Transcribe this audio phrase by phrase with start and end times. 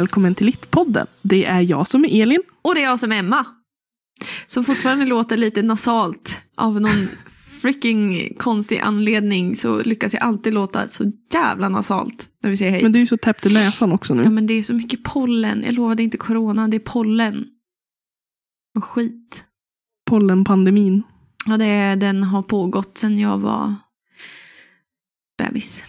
[0.00, 1.06] Välkommen till Littpodden.
[1.22, 2.42] Det är jag som är Elin.
[2.62, 3.46] Och det är jag som är Emma.
[4.46, 6.40] Som fortfarande låter lite nasalt.
[6.56, 7.08] Av någon
[7.62, 12.82] freaking konstig anledning så lyckas jag alltid låta så jävla nasalt när vi säger hej.
[12.82, 14.22] Men du är ju så täppt i näsan också nu.
[14.22, 15.62] Ja men det är så mycket pollen.
[15.66, 17.46] Jag lovar det är inte corona, det är pollen.
[18.76, 19.44] Och skit.
[20.10, 21.02] Pollenpandemin.
[21.46, 23.74] Ja, det, den har pågått sedan jag var
[25.38, 25.84] bebis.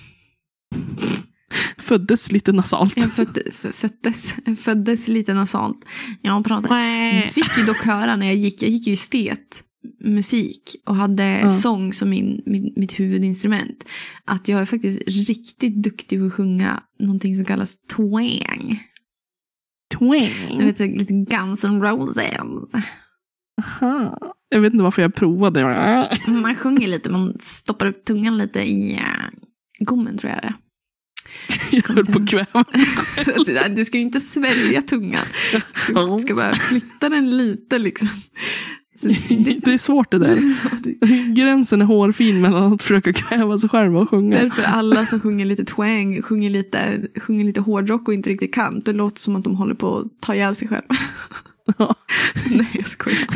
[1.78, 2.94] Föddes lite nasalt.
[2.98, 5.86] Jag födde, f- föddes, föddes lite nasalt.
[6.22, 7.22] Jag pratade.
[7.32, 9.64] Fick ju dock höra när jag gick, jag gick ju estet
[10.04, 11.50] musik och hade Ja.
[11.50, 13.86] sång som min, min, mitt huvudinstrument.
[14.26, 18.80] Att jag är faktiskt riktigt duktig på att sjunga någonting som kallas twang.
[19.98, 20.60] Twang.
[20.60, 22.26] Jag vet, lite Guns N' Roses.
[23.62, 24.18] Aha.
[24.50, 25.64] Jag vet inte varför jag provade.
[26.28, 29.30] Man sjunger lite, man stoppar upp tungan lite i uh,
[29.80, 30.54] gommen tror jag det är.
[31.72, 32.66] Jag höll på att kväva.
[33.76, 35.26] Du ska ju inte svälja tungan.
[35.88, 38.10] Du ska bara flytta den lite liksom.
[39.04, 40.56] Det, Det är svårt det där.
[41.34, 44.38] Gränsen är hårfin mellan att försöka kväva sig själv och sjunga.
[44.40, 48.82] därför alla som sjunger lite twang sjunger lite, sjunger lite hårdrock och inte riktigt kan.
[48.86, 50.96] Det låter som att de håller på att ta ihjäl sig själva.
[51.78, 51.96] Ja.
[52.50, 53.28] Nej jag skojar.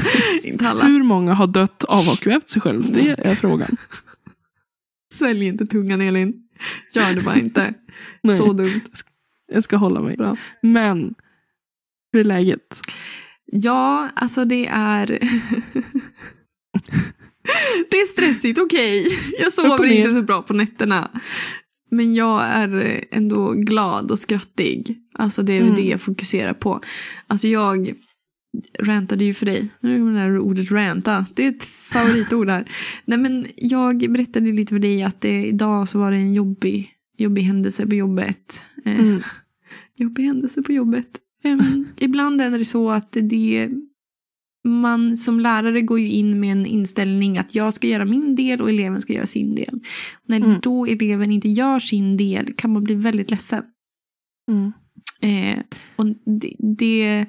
[0.43, 0.85] Inte alla.
[0.85, 2.91] Hur många har dött av att ha kvävt sig själv?
[2.93, 3.77] Det är frågan.
[5.13, 6.44] Svälj inte tungan Elin.
[6.95, 7.73] Gör det bara inte.
[8.23, 8.81] Nej, Så dumt.
[9.51, 10.17] jag ska hålla mig.
[10.17, 10.37] Bra.
[10.61, 11.13] Men,
[12.13, 12.81] hur är läget?
[13.45, 15.07] Ja, alltså det är...
[17.91, 19.05] det är stressigt, okej.
[19.39, 21.11] Jag Upp sover inte så bra på nätterna.
[21.91, 24.97] Men jag är ändå glad och skrattig.
[25.13, 25.75] Alltså det är Mm.
[25.75, 26.81] det jag fokuserar på.
[27.27, 27.93] Alltså jag
[28.79, 29.67] rantade ju för dig.
[29.79, 31.25] Nu kommer det här ordet ranta.
[31.33, 32.71] Det är ett favoritord här.
[33.05, 36.91] Nej men jag berättade lite för dig att det, idag så var det en jobbig,
[37.17, 38.61] jobbig händelse på jobbet.
[38.85, 39.21] Eh, Mm.
[39.97, 41.07] jobbig händelse på jobbet.
[41.43, 43.69] Em, ibland är det så att det
[44.67, 48.61] man som lärare går ju in med en inställning att jag ska göra min del
[48.61, 49.79] och eleven ska göra sin del.
[50.27, 50.59] När Mm.
[50.61, 53.63] då eleven inte gör sin del kan man bli väldigt ledsen.
[54.51, 54.71] Mm.
[55.21, 55.59] Eh,
[55.95, 56.05] och
[56.39, 57.25] det, det,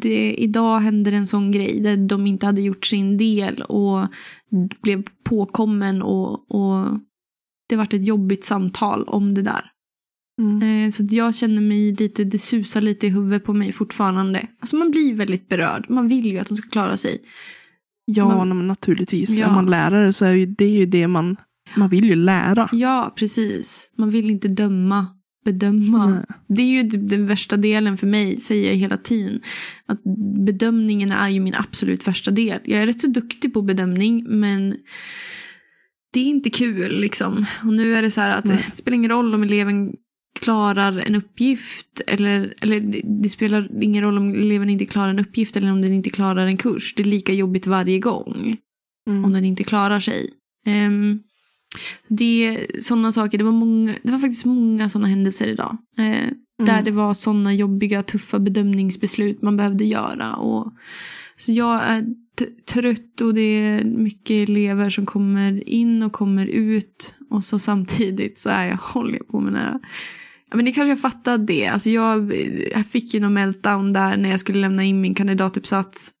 [0.00, 4.06] det, idag hände en sån grej där de inte hade gjort sin del och
[4.82, 6.86] blev påkommen och, och
[7.68, 9.70] det vart ett jobbigt samtal om det där.
[10.40, 10.84] Mm.
[10.86, 14.46] Eh, Så jag känner mig lite, det susar lite i huvudet på mig fortfarande.
[14.60, 15.86] Alltså man blir väldigt berörd.
[15.88, 17.18] Man vill ju att de ska klara sig.
[18.06, 19.38] Ja, Man- naturligtvis.
[19.38, 19.46] Ja.
[19.46, 21.36] Är man lärare så är ju det ju det man,
[21.76, 22.68] man vill ju lära.
[22.72, 23.92] Ja, precis.
[23.98, 25.06] Man vill inte döma,
[25.44, 26.06] bedöma.
[26.10, 26.24] Nej.
[26.48, 29.40] Det är ju d- den värsta delen för mig, säger jag hela tiden.
[29.86, 30.00] Att
[30.46, 32.60] bedömningen är ju min absolut värsta del.
[32.64, 34.76] Jag är rätt så duktig på bedömning, men
[36.12, 37.46] det är inte kul liksom.
[37.64, 38.64] Och nu är det så här att Nej.
[38.70, 39.92] det spelar ingen roll om eleven
[40.40, 45.56] klarar en uppgift eller, eller det spelar ingen roll om eleven inte klarar en uppgift
[45.56, 46.94] eller om den inte klarar en kurs.
[46.94, 48.56] Det är lika jobbigt varje gång
[49.06, 49.24] Mm.
[49.24, 50.30] om den inte klarar sig.
[50.86, 51.20] Um,
[52.08, 55.76] det är sådana saker, det var, många, det var faktiskt många sådana händelser idag.
[55.98, 56.84] Eh, Där Mm.
[56.84, 60.36] det var sådana jobbiga, tuffa bedömningsbeslut man behövde göra.
[60.36, 60.72] Och,
[61.36, 62.04] så jag är
[62.72, 67.14] trött och det är mycket elever som kommer in och kommer ut.
[67.30, 69.78] Och så samtidigt så är jag, håller jag på med den här
[70.50, 71.66] Ja, men ni kanske har fattat det.
[71.66, 72.34] Alltså jag,
[72.72, 76.12] jag fick ju någon meltdown där när jag skulle lämna in min kandidatuppsats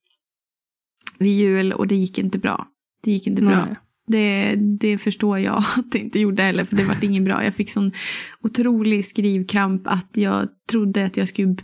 [1.18, 2.66] vid jul och det gick inte bra.
[3.04, 3.68] Det gick inte bra.
[4.06, 7.44] Det, det förstår jag att det inte gjorde heller, för det var inget bra.
[7.44, 7.92] Jag fick sån
[8.40, 11.56] otrolig skrivkramp att jag trodde att jag skulle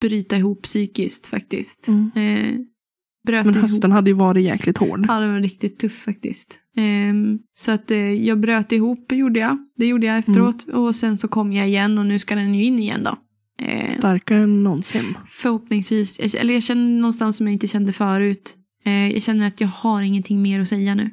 [0.00, 1.88] bryta ihop psykiskt faktiskt.
[1.88, 2.10] Mm.
[2.14, 2.58] Eh,
[3.28, 3.56] Men ihop.
[3.56, 5.04] hösten hade ju varit jäkligt hård.
[5.08, 6.60] Ja, det var riktigt tuff faktiskt.
[6.76, 9.58] Ehm, så att eh, jag bröt ihop, gjorde jag.
[9.76, 10.68] Det gjorde jag efteråt.
[10.68, 13.16] Och sen så kom jag igen och nu ska den ju in igen då.
[13.64, 15.14] Eh, Starkare än någonsin.
[15.28, 18.56] förhoppningsvis, eller jag känner någonstans som jag inte kände förut.
[18.84, 21.10] Eh, jag känner att jag har ingenting mer att säga nu.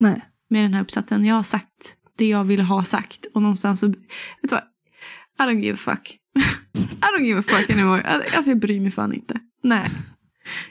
[0.00, 0.24] Nej.
[0.50, 1.24] med den här uppsatsen.
[1.24, 3.26] Jag har sagt det jag ville ha sagt.
[3.34, 3.96] Och någonstans så, vet
[4.42, 4.62] du vad?
[5.38, 6.18] I don't give a fuck.
[6.74, 8.02] I don't give a fuck anymore.
[8.02, 9.40] Alltså jag bryr mig fan inte.
[9.62, 9.90] Nej,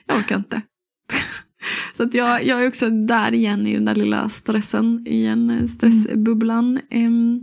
[0.06, 0.62] jag orkar inte.
[1.94, 5.66] Så att jag, jag är också där igen i den där lilla stressen, igen, eh,
[5.68, 6.80] stressbubblan.
[6.89, 7.39] Em,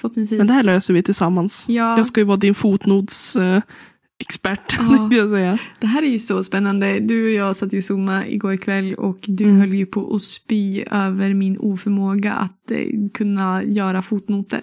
[0.00, 0.38] förhoppningsvis.
[0.38, 1.66] Men det här löser vi tillsammans.
[1.68, 3.62] ja, Jag ska ju vara din fotnods eh,
[4.20, 5.08] expert, Ja.
[5.12, 5.58] jag säga.
[5.80, 7.00] det här är ju så spännande.
[7.00, 9.56] Du och jag satt ju och zooma igår kväll och du Mm.
[9.60, 14.60] höll ju på att spy över min oförmåga att eh, kunna göra fotnoter.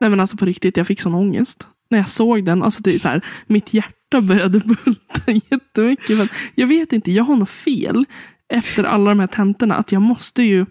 [0.00, 1.68] Nej men alltså på riktigt, jag fick sån ångest.
[1.90, 6.16] När jag såg den, alltså det är så här, mitt hjärta började bulta jättemycket.
[6.16, 8.04] För jag vet inte, jag har något fel
[8.52, 9.74] efter alla de här tentorna.
[9.74, 10.66] Att jag måste ju,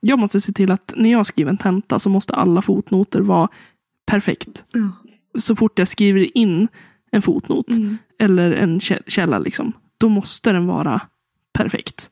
[0.00, 3.48] jag måste se till att när jag skriver en tenta så måste alla fotnoter vara
[4.06, 4.64] perfekt.
[4.72, 4.90] Ja.
[5.38, 6.68] så fort jag skriver in
[7.10, 7.98] en fotnot Mm.
[8.18, 11.00] eller en kä- källa, liksom, då måste den vara
[11.52, 12.10] perfekt.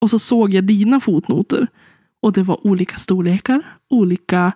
[0.00, 1.66] Och så såg jag dina fotnoter
[2.22, 4.52] och det var olika storlekar, olika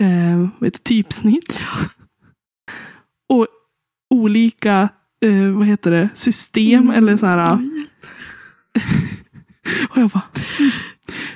[0.00, 1.58] eh, det, typsnitt.
[3.28, 3.46] och
[4.10, 4.88] olika
[5.20, 6.90] eh, vad heter det, system Mm.
[6.96, 7.52] eller så här.
[9.90, 10.22] Och jag bara.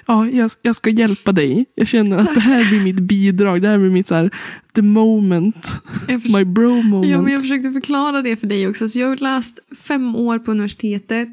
[0.07, 1.67] Ja, jag, jag ska hjälpa dig.
[1.75, 3.63] Jag känner att det här blir mitt bidrag.
[3.63, 4.31] Det här blir mitt så här,
[4.75, 5.83] the moment.
[6.09, 7.11] My bro moment.
[7.11, 8.89] Ja, men jag försökte förklara det för dig också.
[8.89, 11.29] Så jag har läst fem år på universitetet.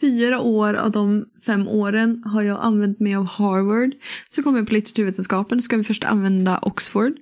[0.00, 3.90] Fyra år av de fem åren har jag använt mig av Harvard.
[4.28, 5.62] Så kom jag på litteraturvetenskapen.
[5.62, 7.12] ska vi först använda Oxford.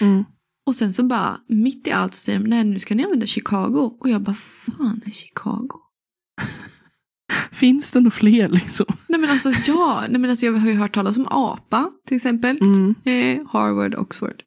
[0.00, 0.24] Mm.
[0.66, 3.26] Och sen så bara, mitt i allt så säger de, nej nu ska ni använda
[3.26, 3.96] Chicago.
[4.00, 5.80] Och jag bara, fan är Chicago?
[7.54, 8.86] Finns det några fler liksom?
[9.08, 12.16] Nej men alltså ja, nej men alltså jag har ju hört talas om APA till
[12.16, 12.58] exempel.
[12.62, 12.94] Mm.
[13.04, 14.42] Eh, Harvard, Oxford.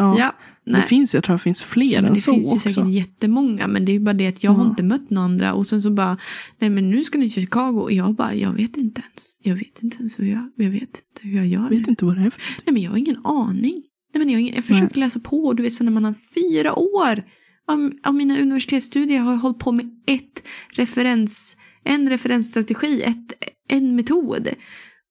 [0.00, 0.18] Ja.
[0.18, 0.34] Ja,
[0.64, 0.82] Det nej.
[0.82, 2.70] finns, jag tror det finns fler men än det så finns ju också.
[2.70, 4.70] säkert jättemånga men det är bara det att jag har Ja.
[4.70, 6.18] inte mött några andra och sen så bara
[6.58, 9.54] nej men nu ska ni till Chicago och jag bara jag vet inte ens jag
[9.54, 11.76] vet inte ens hur jag, jag vet inte hur jag gör Jag det.
[11.78, 13.82] vet inte vad det är för Nej men jag har ingen aning.
[14.14, 16.14] Nej, men jag, har ingen, jag försöker läsa på du vet så när man har
[16.34, 17.24] fyra år
[17.68, 20.42] av, av mina universitetsstudier har jag hållit på med ett
[20.72, 21.56] referens,
[21.88, 23.32] en referensstrategi, ett,
[23.68, 24.48] en metod.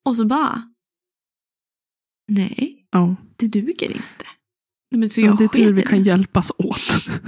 [0.06, 0.64] Och så bara
[2.28, 3.16] nej Ja.
[3.36, 4.26] det duger inte.
[4.96, 6.80] Men så Ja, jag det är tur vi kan hjälpas åt.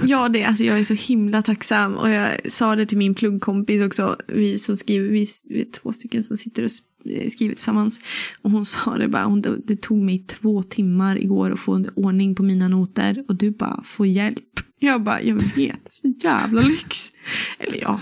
[0.04, 1.94] Ja, det, alltså jag är så himla tacksam.
[1.96, 4.16] Och jag sa det till min pluggkompis också.
[4.28, 8.00] Vi som skriver, vi, vi är två stycken som sitter och sk- skriver tillsammans.
[8.42, 11.90] Och hon sa det bara, hon, det tog mig två timmar igår att få en
[11.96, 13.24] ordning på mina noter.
[13.28, 14.44] Och du bara, få hjälp.
[14.78, 17.12] Jag bara, jag vet, så jävla lyx.
[17.58, 18.00] Eller ja,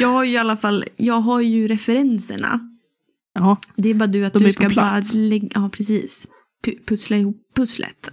[0.00, 2.60] jag har ju i alla fall, jag har ju referenserna.
[3.34, 6.26] Ja, Det är bara du att De du ska bara lägga, ja precis.
[6.66, 8.10] Pu- Pussla ihop pusslet.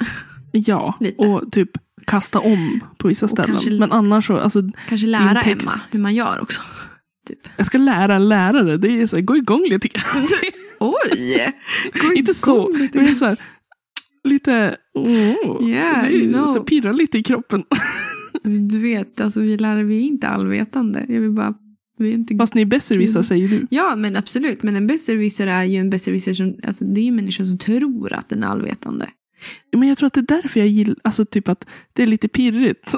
[0.52, 0.98] ja.
[1.00, 1.28] Lite.
[1.28, 1.70] och typ
[2.06, 3.52] kasta om på vissa Och ställen.
[3.52, 5.68] kanske- Men annars så, alltså, Kanske lära text.
[5.68, 6.62] Emma hur man gör också.
[7.28, 7.40] Typ.
[7.58, 8.78] jag ska lära en lärare.
[8.78, 10.28] Det är så här, gå igång lite grann.
[10.80, 11.54] Oj!
[12.02, 13.38] Gå Inte så, lite så här,
[14.24, 15.10] lite, oh,
[15.70, 16.54] Yeah, det är you know.
[16.54, 17.64] så pirrar lite i kroppen.
[18.70, 21.06] Du vet, alltså vi lärare, vi är inte allvetande.
[21.10, 21.54] Jag vill bara,
[21.98, 22.36] vi är inte...
[22.38, 23.68] Fast ni är besserwissrar säger du.
[23.70, 24.64] Ja, men absolut.
[24.64, 28.14] Men en besserwisser är ju en besserwisser som, alltså det är ju människor som tror
[28.14, 29.10] att den är allvetande.
[29.78, 32.28] Men jag tror att det är därför jag gillar, alltså typ att det är lite
[32.28, 32.92] pirrigt.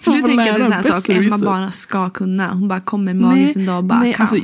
[0.00, 2.54] För du tänker att det är en sån här sak Emma bara ska kunna.
[2.54, 4.22] Hon bara kommer magiskt en dag och bara Nej, kan.
[4.22, 4.36] alltså,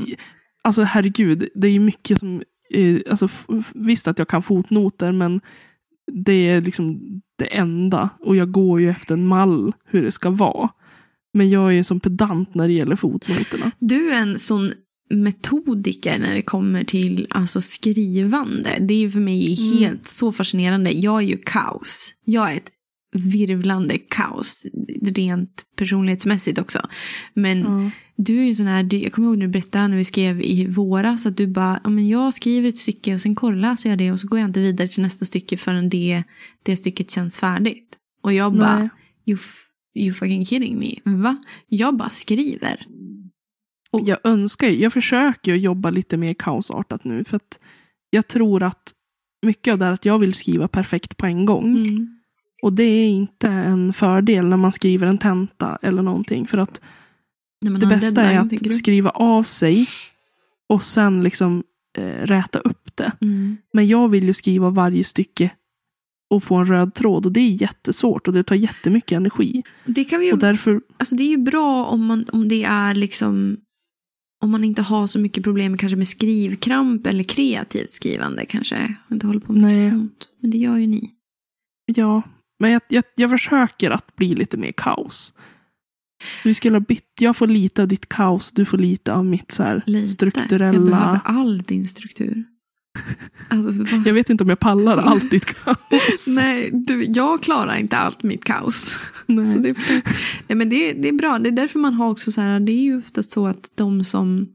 [0.62, 2.42] alltså herregud, det är ju mycket som,
[2.74, 3.28] eh, alltså
[3.74, 5.40] visst att jag kan fotnoter men
[6.12, 7.00] det är liksom
[7.38, 10.69] det enda och jag går ju efter en mall hur det ska vara.
[11.35, 13.70] Men jag är ju som pedant när det gäller fotnoterna.
[13.79, 14.73] Du är en sån
[15.11, 18.70] metodiker när det kommer till alltså, skrivande.
[18.81, 19.79] Det är för mig Mm.
[19.79, 20.90] helt så fascinerande.
[20.93, 22.14] Jag är ju kaos.
[22.25, 22.70] Jag är ett
[23.19, 24.67] virvlande kaos.
[25.03, 26.88] Rent personlighetsmässigt också.
[27.35, 27.91] Men Ja.
[28.17, 30.05] du är ju en sån här, du- jag kommer ihåg när du berättade när vi
[30.05, 33.88] skrev i våras att du bara, ja men jag skriver ett stycke och sen korrläser
[33.91, 36.23] jag det och så går jag inte vidare till nästa stycke förrän det,
[36.62, 37.89] det stycket känns färdigt.
[38.22, 38.89] Och jag bara, Nej.
[39.27, 39.39] you,
[39.94, 40.94] you fucking kidding me.
[41.05, 41.37] Va?
[41.69, 42.87] Jag bara skriver.
[44.05, 47.58] Jag önskar ju, jag försöker jobba lite mer kaosartat nu för att
[48.10, 48.93] jag tror att
[49.46, 51.77] mycket av det är att jag vill skriva perfekt på en gång.
[51.77, 52.18] Mm.
[52.62, 56.46] Och det är inte en fördel när man skriver en tenta eller någonting.
[56.46, 56.81] För att
[57.65, 59.86] man det bästa är deadline, att skriva av sig
[60.69, 61.65] och sen liksom
[61.98, 63.12] eh, räta upp det.
[63.20, 63.56] Mm.
[63.72, 65.50] Men jag vill ju skriva varje stycke
[66.31, 69.62] och få en röd tråd och det är jättesvårt och det tar jättemycket energi.
[69.84, 72.65] Det, kan vi ju, Och därför, alltså det är ju bra om, man, om det
[72.65, 73.56] är liksom
[74.41, 78.94] om man inte har så mycket problem kanske med skrivkramp eller kreativt skrivande kanske.
[79.10, 79.91] Inte håller på med Nej.
[79.91, 80.29] sånt.
[80.41, 81.10] Men det gör ju ni.
[81.86, 82.22] ja.
[82.58, 85.32] Men jag, jag, jag försöker att bli lite mer kaos.
[86.44, 89.53] Vi skulle ha bytt, jag får lite av ditt kaos, du får lite av mitt
[89.53, 90.00] så här Lite.
[90.00, 90.81] Jag strukturella.
[90.81, 92.44] behöver all din struktur.
[93.50, 96.27] Alltså, Jag vet inte om jag pallar allt ditt kaos.
[96.29, 98.98] Nej, du, jag klarar inte allt mitt kaos.
[99.27, 99.58] Nej.
[99.58, 99.74] Det,
[100.48, 101.38] nej, men det, det är bra.
[101.38, 104.05] Det är därför man har också så här, det är ju oftast så att de
[104.05, 104.48] som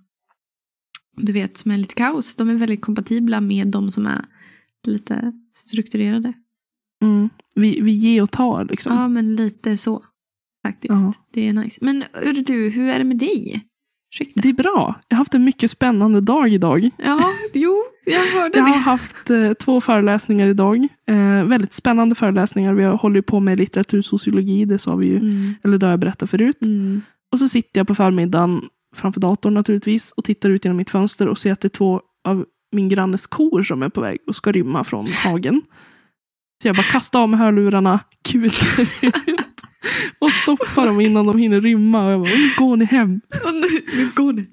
[1.18, 4.26] du vet, som är lite kaos, de är väldigt kompatibla med de som är
[4.88, 6.34] lite strukturerade.
[7.04, 7.30] Mm.
[7.56, 8.94] Vi, vi ger och tar liksom.
[8.96, 10.04] Ja, men lite så.
[10.68, 10.92] Faktiskt.
[10.94, 11.14] Ja.
[11.34, 11.78] Det är nice.
[11.82, 12.04] Men
[12.46, 13.62] du, hur är det med dig?
[14.14, 14.42] Ursäkta.
[14.42, 14.96] Det är bra.
[15.08, 16.90] Jag har haft en mycket spännande dag idag.
[16.98, 18.80] Ja, jo, jag hörde Jag har det.
[18.80, 20.88] haft eh, två föreläsningar idag.
[21.08, 22.74] Eh, väldigt spännande föreläsningar.
[22.74, 25.56] Vi har håller på med litteratursociologi, det sa vi ju, Mm.
[25.64, 26.62] eller det har jag berättat förut.
[26.62, 27.02] Mm.
[27.32, 28.62] Och så sitter jag på förmiddagen
[28.96, 32.02] framför datorn naturligtvis och tittar ut genom mitt fönster och ser att det är två
[32.24, 35.62] av min grannes kor som är på väg och ska rymma från hagen.
[36.64, 38.82] Så jag bara kastade av mig hörlurarna, kutade
[39.26, 39.53] ut
[40.20, 42.06] och stoppar dem innan de hinner rymma.
[42.06, 43.22] Och jag bara, nu går ni hem.
[43.98, 44.46] Nu, går det.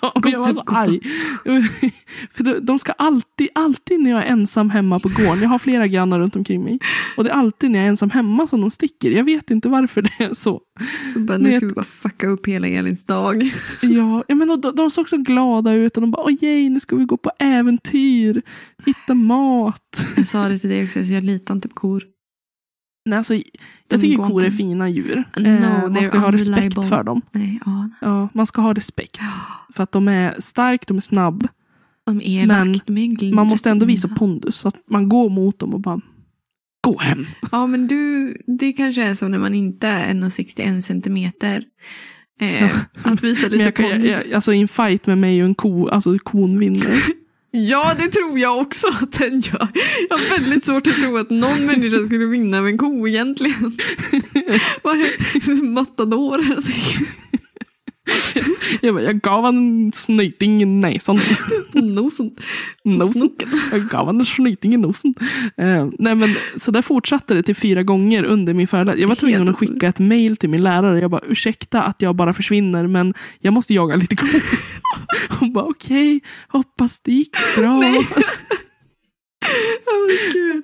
[0.00, 1.00] Ja, men jag var så arg.
[2.32, 5.86] För de- ska alltid, alltid när jag är ensam hemma på gården, jag har flera
[5.86, 6.78] grannar runt omkring mig.
[7.16, 9.10] Och det är alltid när jag är ensam hemma som de sticker.
[9.10, 10.60] Jag vet inte varför det är så.
[11.16, 13.50] Bara, nu ska vi bara fucka upp hela Elins dag.
[13.82, 16.80] Ja, jag menar, de, de såg så glada ut och de bara, åh yay, nu
[16.80, 18.42] ska vi gå på äventyr,
[18.86, 19.80] hitta mat.
[20.16, 22.02] Jag sa det till dig också, så jag litar inte på kor.
[23.04, 23.34] Nej, alltså,
[23.88, 25.24] jag tycker kor är fina djur.
[25.36, 27.20] No, Eh, man ska ha respekt för dem.
[27.32, 27.90] Nej, ja.
[28.00, 29.18] Ja, man ska ha respekt.
[29.74, 31.48] För att de är stark, de är snabb.
[32.06, 32.78] De är Men
[33.34, 34.56] Man måste ändå visa pondus.
[34.56, 36.00] Så att man går mot dem och bara,
[36.84, 37.26] gå hem.
[37.52, 41.64] Ja, men du, det kanske är så när man inte är 1,61 centimeter.
[42.40, 44.26] Eh, att visa lite jag pondus.
[44.26, 47.02] jag, alltså i en fight med mig och en ko, alltså kon vinner.
[47.56, 49.68] Ja, det tror jag också att den gör.
[50.10, 53.78] Jag har väldigt svårt att tro att någon människa skulle vinna med en ko egentligen.
[54.82, 56.44] Vad är matador?
[58.80, 61.16] Jag, bara, jag gav han en snyting i näsan.
[61.72, 62.30] Nosen.
[62.84, 63.30] Nosen.
[63.72, 65.14] Jag gav han en snyting i nosen.
[65.56, 69.00] Eh, nej men, så där fortsatte det till fyra gånger under min föreläsning.
[69.02, 71.00] Jag var tvungen att skicka ett mail till min lärare.
[71.00, 74.42] Jag bara, ursäkta att jag bara försvinner men jag måste jaga lite kor.
[75.40, 77.78] Hon bara, okej, hoppas det gick bra.
[77.78, 77.84] Oh,
[80.32, 80.62] Gud.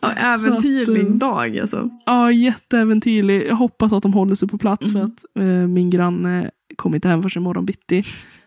[0.00, 1.90] Ja, äventyrlig att, eh, dag alltså.
[2.06, 3.46] Ja, jätteäventyrlig.
[3.48, 5.10] Jag hoppas att de håller sig på plats för Mm.
[5.10, 6.50] att eh, min granne
[6.82, 8.04] kommer inte hem förrän imorgon bitti.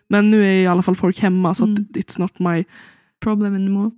[0.10, 1.86] Men nu är i alla fall folk hemma så att Mm.
[1.94, 2.63] it's not my,
[3.24, 3.92] Problem anymore.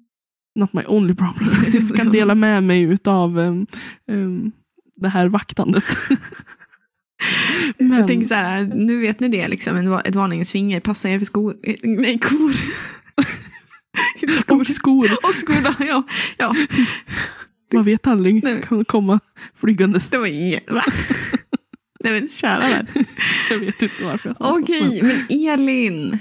[0.56, 1.50] not my only problem.
[1.90, 3.68] Jag kan dela med mig utav um,
[4.08, 4.52] um,
[4.96, 5.84] det här vaktandet.
[7.78, 10.80] Men, Jag tänker så här, nu vet ni det, liksom, en ett varningens finger.
[10.80, 11.58] Passa er för skor.
[11.84, 12.54] Nej, kor.
[14.34, 14.62] Skor.
[14.62, 16.04] och skor, Och skor, då, ja.
[16.38, 16.56] ja.
[17.74, 19.20] man vet aldrig, kan komma
[19.56, 20.10] flygandes.
[20.10, 20.84] Det var jävla...
[22.04, 22.88] Nej men kära vän.
[23.50, 25.06] Jag vet inte varför jag sa Okej, så.
[25.06, 26.18] men Elin.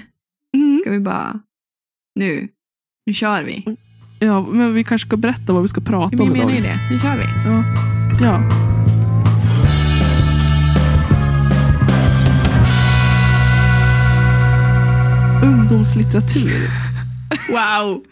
[0.55, 1.39] Mm, Ska vi bara...
[2.15, 2.47] Nu.
[3.05, 3.65] Nu kör vi.
[4.19, 6.69] ja, men vi kanske ska berätta vad vi ska prata Vi om menar ju idag.
[6.69, 6.79] det.
[6.91, 7.23] Nu kör vi.
[7.45, 7.63] Ja.
[8.21, 8.43] ja.
[15.43, 16.69] Ungdomslitteratur.
[17.49, 18.03] Wow!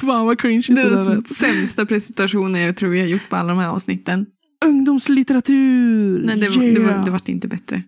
[0.00, 3.28] Fan vad cringe Det det är där den sämsta presentationen jag tror vi har gjort
[3.28, 4.26] på alla de här avsnitten.
[4.66, 6.18] Ungdomslitteratur!
[6.24, 6.96] Nej, det, var, det, yeah.
[6.96, 7.82] var, det vart inte bättre.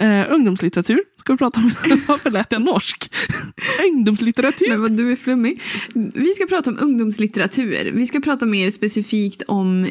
[0.00, 1.70] Eh, ungdomslitteratur ska vi prata om.
[2.08, 3.12] Varför lät jag norsk?
[3.92, 4.68] ungdomslitteratur.
[4.68, 5.60] Men vad du är flummig.
[5.94, 7.92] Vi ska prata om ungdomslitteratur.
[7.92, 9.88] Vi ska prata mer specifikt om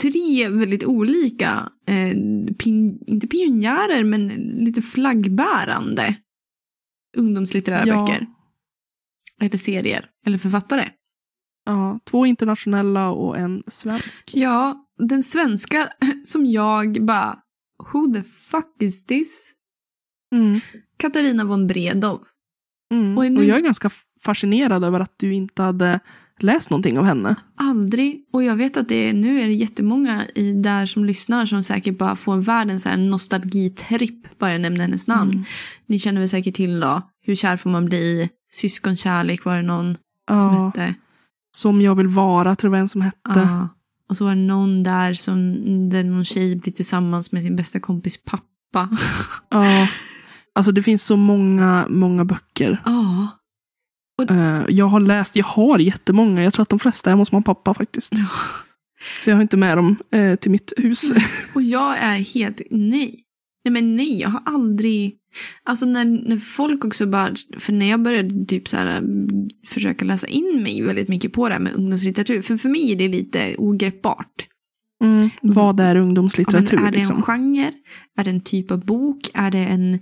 [0.00, 2.16] tre väldigt olika, eh,
[2.54, 6.14] pin, inte pionjärer, men lite flaggbärande
[7.16, 8.00] ungdomslitterära Ja.
[8.06, 8.26] böcker.
[9.40, 10.88] Eller serier, eller författare.
[11.68, 14.30] Ja, två internationella och en svensk.
[14.34, 15.88] Ja, den svenska
[16.24, 17.38] som jag bara,
[17.92, 19.52] who the fuck is this?
[20.34, 20.60] Mm.
[20.96, 22.20] Katarina von Bredow.
[22.94, 23.18] Mm.
[23.18, 23.90] Och Och, nu- jag är ganska
[24.24, 26.00] fascinerad över att du inte hade
[26.40, 27.34] läst någonting av henne.
[27.56, 28.24] Aldrig.
[28.32, 31.62] Och jag vet att det är, nu är det jättemånga i, där som lyssnar som
[31.64, 35.30] säkert bara får världens här nostalgitripp bara jag nämner hennes namn.
[35.30, 35.44] Mm.
[35.86, 38.30] Ni känner väl säkert till då, Hur kär får man bli?
[38.50, 40.94] Syskonkärlek var det någon som Ja, hette.
[41.58, 43.18] Som jag vill vara tror jag en som hette.
[43.34, 43.68] Ja.
[44.08, 45.54] Och så var det någon där som,
[45.90, 48.48] där någon tjej blir tillsammans med sin bästa kompis pappa.
[49.50, 49.88] Ja.
[50.54, 52.82] Alltså det finns så många, många böcker.
[52.84, 53.28] Ja.
[54.30, 56.42] Eh, jag har läst, jag har jättemånga.
[56.42, 58.12] Jag tror att de flesta är hos mamma och pappa faktiskt.
[58.12, 58.26] Ja.
[59.24, 61.12] Så jag har inte med dem eh, till mitt hus.
[61.54, 63.24] Och jag är helt nej.
[63.70, 65.16] Nej men nej, jag har aldrig...
[65.62, 67.34] Alltså när, när folk också bara...
[67.58, 69.02] För när jag började typ så här,
[69.66, 72.42] försöka läsa in mig väldigt mycket på det här med ungdomslitteratur.
[72.42, 74.46] För för mig är det lite ogreppbart.
[75.04, 75.30] Mm.
[75.42, 76.76] Vad är Ja, ungdomslitteratur?
[76.76, 77.22] är det en liksom?
[77.22, 77.72] genre?
[78.16, 79.30] Är det en typ av bok?
[79.34, 79.98] Är det en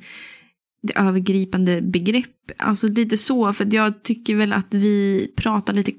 [0.83, 2.51] det övergripande begrepp?
[2.59, 5.93] Alltså lite så, för jag tycker väl att vi pratar lite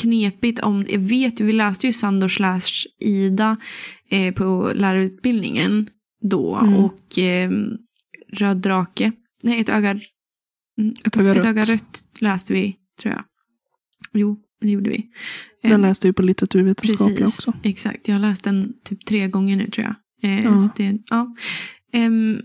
[0.00, 3.56] knepigt om, jag vet ju, vi läste ju Sandor slash Ida
[4.08, 5.88] eh, på lärarutbildningen
[6.22, 6.74] då Mm.
[6.74, 7.50] och eh,
[8.32, 9.12] Röd drake,
[9.42, 10.00] nej ett öga,
[11.04, 11.46] Ett öga ett rött.
[11.46, 13.24] öga rött läste vi, tror jag.
[14.12, 15.06] Jo, det gjorde vi.
[15.62, 17.58] Den Eh, läste jag på litteraturvetenskapliga Precis, också.
[17.62, 18.08] exakt.
[18.08, 19.94] Jag har läst den typ tre gånger nu tror jag.
[20.30, 20.72] Eh, Ja.
[20.76, 21.34] det, ja.
[21.92, 22.40] Ehm,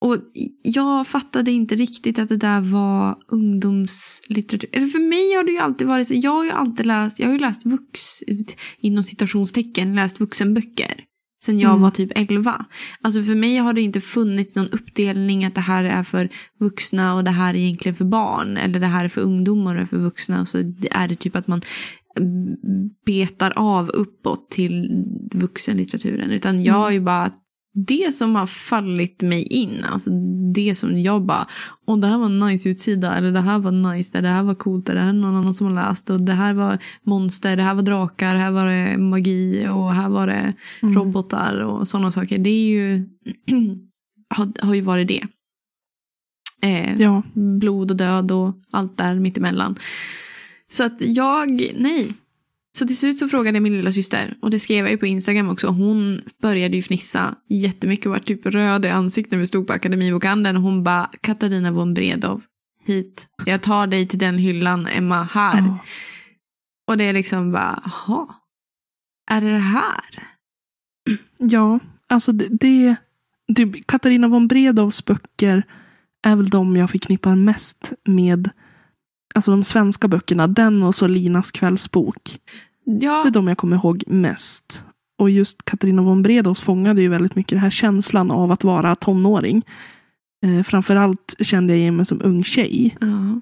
[0.00, 0.16] och
[0.62, 4.70] jag fattade inte riktigt att det där var ungdomslitteratur.
[4.72, 6.14] Eller för mig har det ju alltid varit så.
[6.14, 8.00] Jag har ju alltid läst, jag har ju läst vux,
[8.78, 11.04] inom citationstecken, läst vuxenböcker.
[11.42, 11.82] Sen jag Mm.
[11.82, 12.64] var typ 11.
[13.02, 16.28] Alltså för mig har det inte funnits någon uppdelning att det här är för
[16.60, 18.56] vuxna och det här är egentligen för barn.
[18.56, 20.40] Eller det här är för ungdomar och för vuxna.
[20.40, 20.58] Och så
[20.90, 21.62] är det typ att man
[23.06, 26.30] betar av uppåt till vuxenlitteraturen.
[26.30, 27.30] Utan jag har ju bara
[27.78, 30.10] det som har fallit mig in, alltså
[30.54, 31.46] det som jag bara,
[31.86, 34.54] och det här var en nice utsida, eller det här var nice, det här var
[34.54, 37.62] coolt, det här är någon annan som har läst, och det här var monster, det
[37.62, 40.52] här var drakar, här var det magi och här var det
[40.82, 40.94] Mm.
[40.94, 42.38] robotar och sådana saker.
[42.38, 43.08] Det är ju,
[44.34, 45.22] har, har ju varit det.
[46.62, 49.78] Eh, Ja, blod och död och allt där mittemellan.
[50.70, 52.12] Så att jag, nej.
[52.76, 55.06] Så till slut så frågade jag min lilla syster och det skrev jag ju på
[55.06, 55.68] Instagram också.
[55.68, 59.72] Hon började ju fnissa jättemycket och var typ röd i ansiktet när vi stod på
[59.72, 60.56] Akademibokhandeln.
[60.56, 62.42] Hon bara, Katarina von Bredow,
[62.84, 63.28] hit.
[63.46, 65.58] Jag tar dig till den hyllan, Emma, här.
[65.58, 65.78] ja.
[66.86, 68.26] Och det är liksom bara, jaha.
[69.30, 70.28] Är det det här?
[71.38, 72.96] ja alltså det, det,
[73.48, 75.62] det Katarina von Bredows böcker
[76.22, 78.50] är väl de jag förknippar mest med
[79.36, 82.40] Alltså de svenska böckerna, den och så Linas kvällsbok.
[82.86, 84.84] Ja, Det är de jag kommer ihåg mest.
[85.18, 88.94] Och just Katarina von Bredows fångade ju väldigt mycket den här känslan av att vara
[88.94, 89.62] tonåring.
[90.46, 92.96] Eh, framförallt kände jag igen mig som ung tjej.
[93.00, 93.40] ja.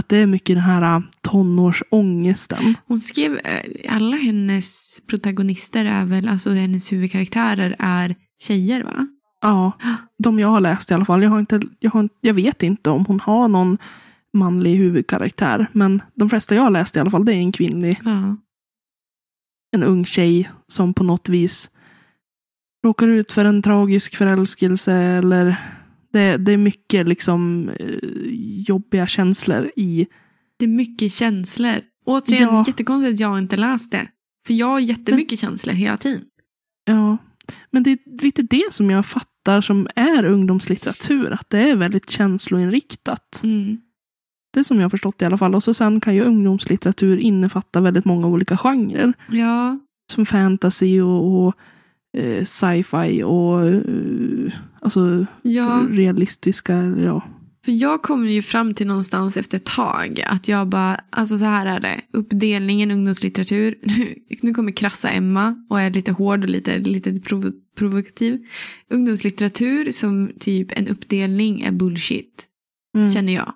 [0.00, 2.74] Att det är mycket den här eh, tonårsångesten.
[2.86, 9.06] Hon skrev, eh, alla hennes protagonister är väl, alltså hennes huvudkaraktärer är tjejer va?
[9.40, 9.72] Ja,
[10.18, 11.22] de jag har läst i alla fall.
[11.22, 13.78] Jag, har inte, jag, har, jag vet inte om hon har någon
[14.32, 15.66] manlig huvudkaraktär.
[15.72, 18.36] Men de flesta jag har läst i alla fall, det är en kvinnlig, Ja.
[19.72, 21.70] En ung tjej som på något vis
[22.84, 25.56] råkar ut för en tragisk förälskelse eller
[26.12, 27.86] det, det är mycket liksom eh,
[28.68, 30.06] jobbiga känslor i.
[30.58, 31.74] Det är mycket känslor.
[32.06, 32.64] Återigen, Ja.
[32.66, 34.08] jättekonstigt att jag inte läst det.
[34.46, 36.24] För jag har jättemycket känslor hela tiden.
[36.84, 37.18] Ja,
[37.70, 41.30] men det är lite det som jag fattar som är ungdomslitteratur.
[41.32, 43.40] Att det är väldigt känsloinriktat.
[43.42, 43.78] Mm.
[44.52, 45.54] Det som jag har förstått i alla fall.
[45.54, 49.12] Och så sen kan ju ungdomslitteratur innefatta väldigt många olika genrer.
[49.30, 49.78] Ja,
[50.12, 51.54] Som fantasy och, och
[52.18, 55.86] eh, sci-fi och eh, alltså ja.
[55.90, 56.74] realistiska.
[56.82, 57.22] Ja.
[57.64, 61.44] För jag kom ju fram till någonstans efter ett tag att jag bara, alltså så
[61.44, 66.50] här är det, uppdelningen ungdomslitteratur, nu, nu kommer krassa Emma och är lite hård och
[66.50, 68.46] lite, lite prov, provokativ.
[68.90, 72.46] Ungdomslitteratur som typ en uppdelning är bullshit,
[72.96, 73.10] Mm.
[73.12, 73.52] känner jag.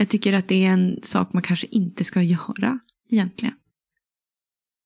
[0.00, 2.78] Jag tycker att det är en sak man kanske inte ska göra
[3.10, 3.54] egentligen.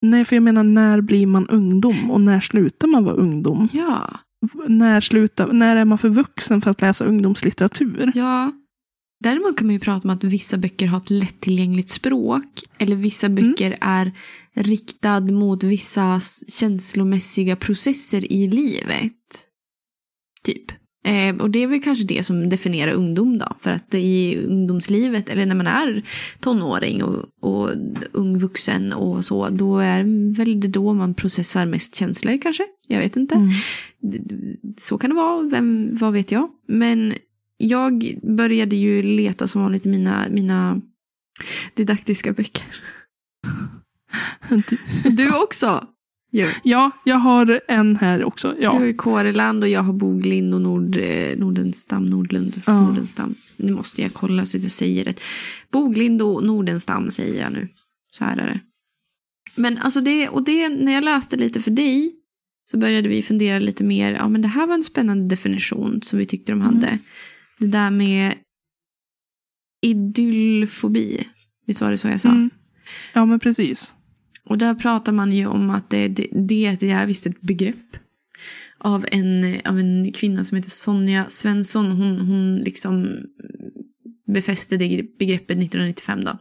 [0.03, 3.69] Nej, för jag menar när blir man ungdom och när slutar man vara ungdom?
[3.73, 4.19] Ja,
[4.69, 8.13] När, slutar, när är man för vuxen för att läsa ungdomslitteratur?
[8.15, 8.53] ja.
[9.21, 12.63] Däremot kan man ju prata om att vissa böcker har ett lättillgängligt språk.
[12.79, 14.13] Eller vissa böcker är
[14.55, 19.47] riktad mot vissa känslomässiga processer i livet.
[20.43, 20.84] Typ.
[21.05, 23.57] Eh, och det är väl kanske det som definierar ungdom då.
[23.61, 26.03] För att i ungdomslivet, eller när man är
[26.41, 27.71] tonåring och, och
[28.13, 32.67] ung vuxen och så, då är väl det då man processar mest känslor kanske.
[32.89, 33.35] Jag vet inte.
[33.35, 33.51] Mm.
[34.79, 36.49] Så kan det vara, vem, vad vet jag.
[36.69, 37.15] Men
[37.57, 40.81] jag började ju leta som vanligt i mina, mina
[41.75, 42.65] didaktiska böcker.
[45.05, 45.94] Du också!
[46.37, 46.47] Jo.
[46.63, 48.55] Ja, jag har en här också.
[48.61, 48.87] Du har Ja.
[48.87, 52.87] ju Kåreland och jag har Boglind och Nord, eh, Nordenstam, Nordlund, Ja.
[52.87, 53.35] Nordenstam.
[53.57, 55.21] Nu måste jag kolla så att jag säger rätt.
[55.71, 57.69] Boglind och Nordenstam säger jag nu.
[58.11, 58.61] Så här är det.
[59.55, 62.13] Men alltså det, och det, när jag läste lite för dig
[62.65, 64.13] så började vi fundera lite mer.
[64.13, 66.87] Ja, men det här var en spännande definition som vi tyckte de hade.
[66.87, 66.99] Mm.
[67.59, 68.35] Det där med
[69.83, 71.29] idyllfobi.
[71.67, 72.29] Visst var det så jag sa?
[72.29, 72.51] Mm.
[73.13, 73.94] Ja, men precis.
[74.47, 77.97] Och där pratar man ju om att det, det, det, det är visst ett begrepp.
[78.79, 81.87] Av en, av en kvinna som heter Sonja Svensson.
[81.87, 83.17] Hon, hon liksom
[84.27, 86.39] befäste det begreppet 1995 då.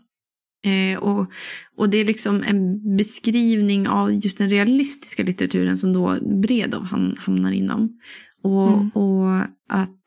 [0.70, 1.32] Eh, och,
[1.78, 7.16] och det är liksom en beskrivning av just den realistiska litteraturen som då Bredov ham,
[7.18, 8.00] hamnar inom.
[8.44, 8.90] Och, Mm.
[8.90, 10.00] och att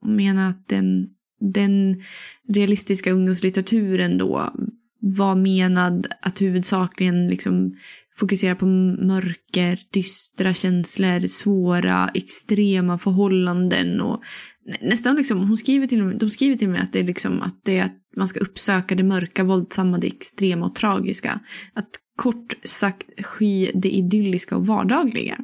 [0.00, 1.08] hon menar att den,
[1.40, 2.02] den
[2.48, 4.52] realistiska ungdomslitteraturen då
[5.00, 7.76] var menad att huvudsakligen liksom
[8.18, 14.22] fokusera på mörker, dystra känslor, svåra, extrema förhållanden och
[14.66, 17.42] nä- nästan liksom, hon skriver till, med- de skriver till mig att det är liksom
[17.42, 21.40] att det är att man ska uppsöka det mörka, våldsamma, det extrema och tragiska.
[21.74, 25.38] Att kort sagt sky det idylliska och vardagliga.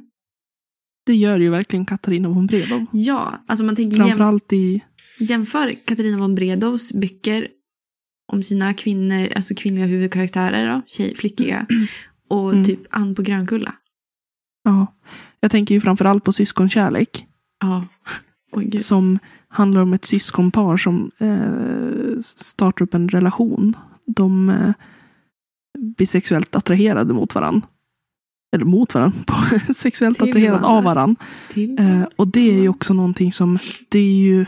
[1.07, 2.87] Det gör ju verkligen Katarina von Bredow.
[2.93, 4.81] Ja, alltså man tänker Framförallt i...
[5.19, 7.49] jämför Katarina von Bredows böcker
[8.33, 11.67] om sina kvinnor, alltså kvinnliga huvudkaraktärer då, tjej, flickiga,
[12.29, 12.65] och Mm.
[12.65, 13.75] typ Ann på Grönkulla.
[14.65, 14.87] Ja.
[15.41, 17.27] Jag tänker ju framförallt på syskonkärlek.
[17.61, 17.87] Ja,
[18.57, 18.83] gud.
[18.85, 19.19] Som
[19.49, 23.77] handlar om ett syskonpar som eh, startar upp en relation.
[24.07, 24.73] De eh,
[25.79, 27.69] blir sexuellt attraherade mot varandra.
[28.55, 29.19] Eller mot varandra,
[29.75, 30.79] sexuellt Till attraherade varandra.
[30.79, 31.25] av varandra.
[31.79, 34.47] Eh, och det är ju också någonting som, det är ju,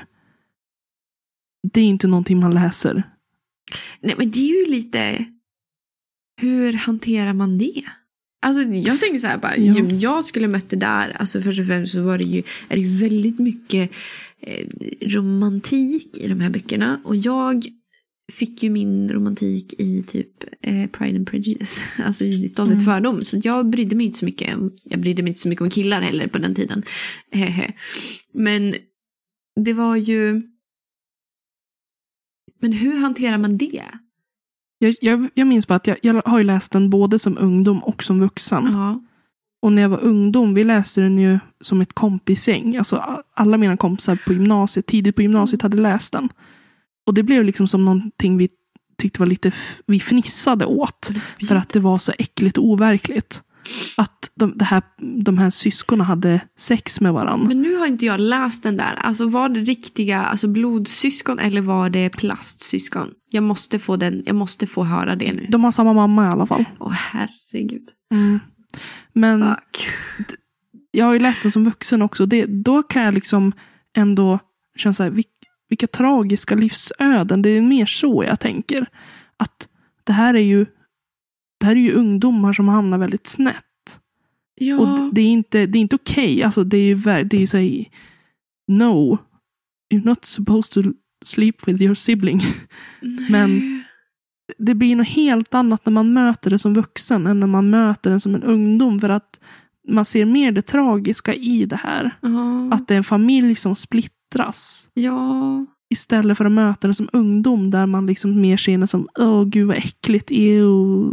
[1.72, 3.02] det är inte någonting man läser.
[4.00, 5.24] Nej men det är ju lite,
[6.40, 7.82] hur hanterar man det?
[8.46, 9.90] Alltså jag tänker så här bara, Ja.
[9.90, 12.82] jag skulle mött det där, alltså först och främst så var det ju, är det
[12.82, 13.90] ju väldigt mycket
[14.40, 14.66] eh,
[15.00, 17.00] romantik i de här böckerna.
[17.04, 17.64] Och jag
[18.32, 22.84] fick ju min romantik i typ eh, Pride and Prejudice, alltså i ståndet Mm.
[22.84, 23.24] fördom.
[23.24, 26.00] Så jag brydde mig inte så mycket jag brydde mig inte så mycket om killar
[26.02, 26.82] heller på den tiden.
[28.32, 28.74] Men
[29.64, 30.42] det var ju,
[32.64, 33.84] men hur hanterar man det?
[34.78, 37.82] Jag, jag, jag minns bara att jag, jag har ju läst den både som ungdom
[37.82, 38.68] och som vuxen.
[38.72, 39.00] Ja.
[39.62, 42.76] Och när jag var ungdom, vi läste den ju som ett kompisgäng.
[42.76, 46.28] Alltså alla mina kompisar på gymnasiet, tidigt på gymnasiet hade läst den.
[47.06, 48.48] Och det blev liksom som någonting vi
[48.98, 49.52] tyckte var lite,
[49.86, 51.10] vi fnissade åt.
[51.48, 53.42] För att det var så äckligt och overkligt.
[53.96, 54.82] Att de, här,
[55.24, 57.48] de här syskonen hade sex med varandra.
[57.48, 58.94] Men nu har inte jag läst den där.
[58.94, 63.10] Alltså var det riktiga alltså blodsyskon eller var det plastsyskon?
[63.30, 65.46] Jag måste få den, jag måste få höra det nu.
[65.48, 66.64] De har samma mamma i alla fall.
[66.80, 67.88] Åh herregud.
[69.12, 69.88] Men Fuck.
[70.90, 72.26] jag har ju läst den som vuxen också.
[72.26, 73.52] Det, då kan jag liksom
[73.96, 74.38] ändå
[74.76, 75.24] känna så här, vil,
[75.68, 77.42] vilka tragiska livsöden.
[77.42, 78.86] Det är mer så jag tänker.
[79.36, 79.68] Att
[80.04, 80.66] det här är ju,
[81.64, 84.00] det här är ju ungdomar som hamnar väldigt snett.
[84.54, 84.78] Ja.
[84.78, 86.42] Och det är inte, det är inte okej.
[86.42, 87.84] Alltså det är ju det är ju så här,
[88.68, 89.18] no.
[89.94, 90.90] You're not supposed to
[91.24, 92.40] sleep with your sibling.
[93.30, 93.82] men-
[94.58, 98.10] Det blir något helt annat när man möter det som vuxen än när man möter
[98.10, 99.00] den som en ungdom.
[99.00, 99.40] För att
[99.88, 102.10] man ser mer det tragiska i det här.
[102.20, 102.68] Ja.
[102.74, 104.88] Att det är en familj som splittras.
[104.94, 105.66] ja.
[105.90, 109.44] Istället för att möta det som ungdom där man liksom mer ser det som åh
[109.44, 110.64] gud vad äckligt, ew,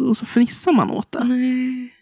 [0.10, 1.23] och så fnissar man åt det.
[1.23, 1.93] Nej.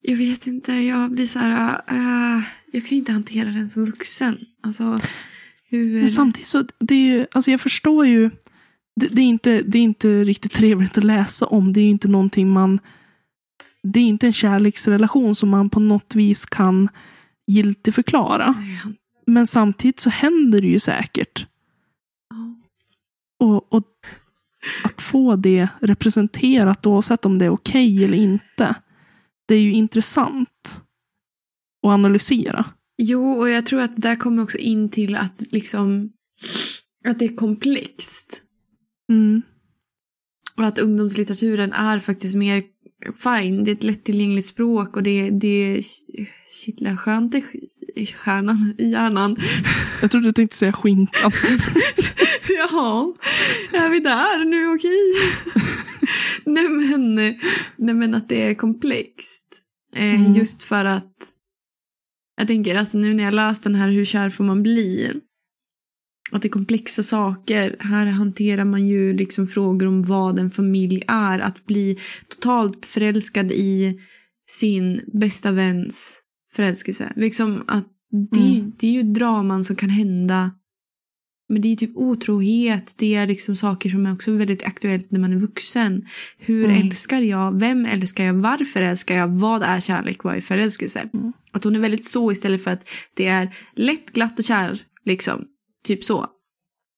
[0.00, 4.38] Jag vet inte, jag blir så här, äh, jag kan inte hantera den som vuxen.
[4.62, 4.98] Alltså,
[5.68, 6.00] hur...
[6.00, 8.30] Men samtidigt så, det är ju, alltså jag förstår ju,
[9.00, 11.72] det, det, är inte, det är inte riktigt trevligt att läsa om.
[11.72, 12.80] Det är inte någonting man,
[13.82, 16.88] det är inte en kärleksrelation som man på något vis kan
[17.46, 18.54] giltigt förklara.
[19.26, 21.46] Men samtidigt så händer det ju säkert.
[23.38, 23.84] Och, och
[24.84, 28.74] att få det representerat oavsett om det är okej eller inte.
[29.46, 30.82] Det är ju intressant
[31.82, 32.64] att analysera.
[32.98, 36.12] Jo, och jag tror att det där kommer också in till att liksom
[37.04, 38.42] att det är komplext.
[39.12, 39.42] Mm.
[40.56, 42.62] Och att ungdomslitteraturen är faktiskt mer
[43.16, 43.64] fine.
[43.64, 45.82] Det är ett lättillgängligt språk och det, det
[46.64, 47.44] kittlar skönt i
[47.96, 49.36] i stjärnan, i hjärnan.
[50.00, 51.32] Jag trodde du tänkte säga skinkan.
[52.48, 53.14] Jaha,
[53.72, 54.68] är vi där nu?
[54.74, 55.14] Okej.
[56.44, 57.14] nej, men,
[57.76, 59.46] nej men att det är komplext.
[59.96, 60.32] Eh, Mm.
[60.32, 61.12] Just för att
[62.36, 65.12] jag tänker alltså nu när jag läst den här Hur kär får man bli?
[66.32, 67.76] Att det är komplexa saker.
[67.80, 71.38] Här hanterar man ju liksom frågor om vad en familj är.
[71.38, 71.98] Att bli
[72.28, 74.00] totalt förälskad i
[74.50, 77.12] sin bästa väns förälskelse.
[77.16, 77.84] Liksom att
[78.30, 78.72] det, Mm.
[78.78, 80.50] det är ju draman som kan hända.
[81.48, 82.94] Men det är typ otrohet.
[82.98, 86.06] Det är liksom saker som är också väldigt aktuellt när man är vuxen.
[86.38, 86.76] Hur Mm.
[86.86, 87.60] älskar jag?
[87.60, 88.34] Vem älskar jag?
[88.34, 89.28] Varför älskar jag?
[89.28, 90.24] Vad är kärlek?
[90.24, 91.08] Vad är förälskelse?
[91.14, 91.32] Mm.
[91.52, 94.80] Att hon är väldigt så istället för att det är lätt, glatt och kär.
[95.04, 95.44] Liksom.
[95.84, 96.26] Typ så.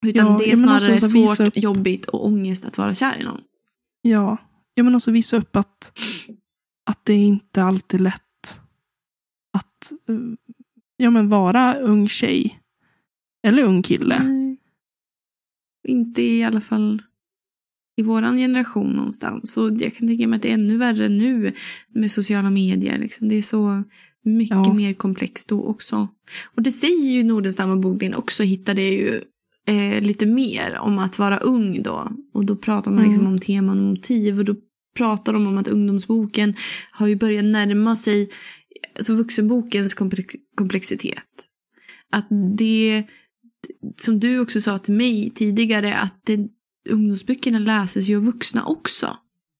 [0.05, 3.23] Utan Ja, det är också snarare svårt, upp- jobbigt och ångest att vara kär i
[3.23, 3.41] någon.
[4.01, 4.37] Ja,
[4.73, 5.99] ja men också visa upp att,
[6.85, 8.21] att det är inte alltid lätt
[9.91, 10.09] att
[10.97, 12.59] ja, men vara ung tjej.
[13.47, 14.23] Eller ung kille.
[14.23, 14.57] Nej.
[15.87, 17.01] Inte i alla fall
[17.95, 19.57] i våran generation någonstans.
[19.57, 21.53] Och jag kan tänka mig att det är ännu värre nu
[21.89, 22.97] med sociala medier.
[22.97, 23.29] Liksom.
[23.29, 23.83] Det är så
[24.23, 24.73] mycket Ja.
[24.73, 26.07] mer komplext då också.
[26.55, 29.21] Och det säger ju Nordenstam och Boglin också, hittade jag ju
[29.67, 32.11] eh, lite mer om att vara ung då.
[32.33, 33.33] Och då pratar man liksom Mm.
[33.33, 34.39] om teman och motiv.
[34.39, 34.55] Och då
[34.97, 36.53] pratar de om att ungdomsboken
[36.91, 38.29] har ju börjat närma sig
[38.95, 41.47] alltså vuxenbokens komplex- komplexitet.
[42.11, 42.27] Att
[42.57, 43.03] det,
[43.97, 46.47] som du också sa till mig tidigare, att det,
[46.89, 49.17] ungdomsböckerna läses ju av vuxna också.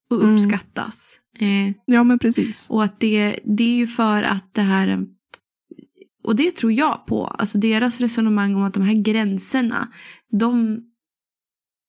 [0.09, 0.35] Och Mm.
[0.35, 1.19] uppskattas.
[1.39, 2.65] Eh, Ja men precis.
[2.69, 5.05] och att det, det är ju för att det här
[6.23, 7.27] och det tror jag på.
[7.27, 9.87] Alltså deras resonemang om att de här gränserna,
[10.31, 10.81] de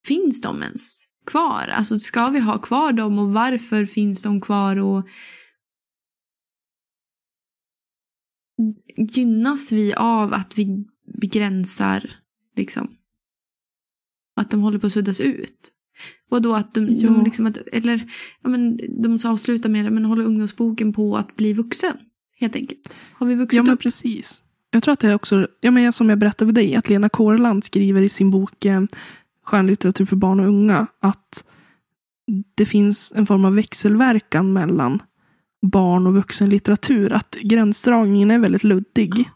[0.07, 1.69] finns de ens kvar?
[1.77, 4.77] Alltså ska vi ha kvar dem och varför finns de kvar?
[4.77, 5.07] Och
[8.97, 10.85] gynnas vi av att vi
[11.21, 12.11] begränsar
[12.57, 12.89] liksom?
[14.37, 15.71] Att de håller på att suddas ut?
[16.31, 17.09] Och då att de, Ja.
[17.11, 18.11] de liksom att, eller
[18.43, 21.97] ja, men de sa avsluta med det, men håller ungdomsboken på att bli vuxen?
[22.41, 22.97] Helt enkelt.
[23.13, 23.81] Har vi vuxit Ja, men upp?
[23.81, 24.43] precis.
[24.71, 27.09] Jag tror att det är också, ja, men som jag berättade för dig, att Lena
[27.09, 28.83] Kårland skriver i sin bok eh,
[29.45, 31.45] Skönlitteratur för barn och unga, att
[32.55, 35.03] det finns en form av växelverkan mellan
[35.71, 37.13] barn och vuxenlitteratur.
[37.13, 39.31] Att gränsdragningen är väldigt luddig.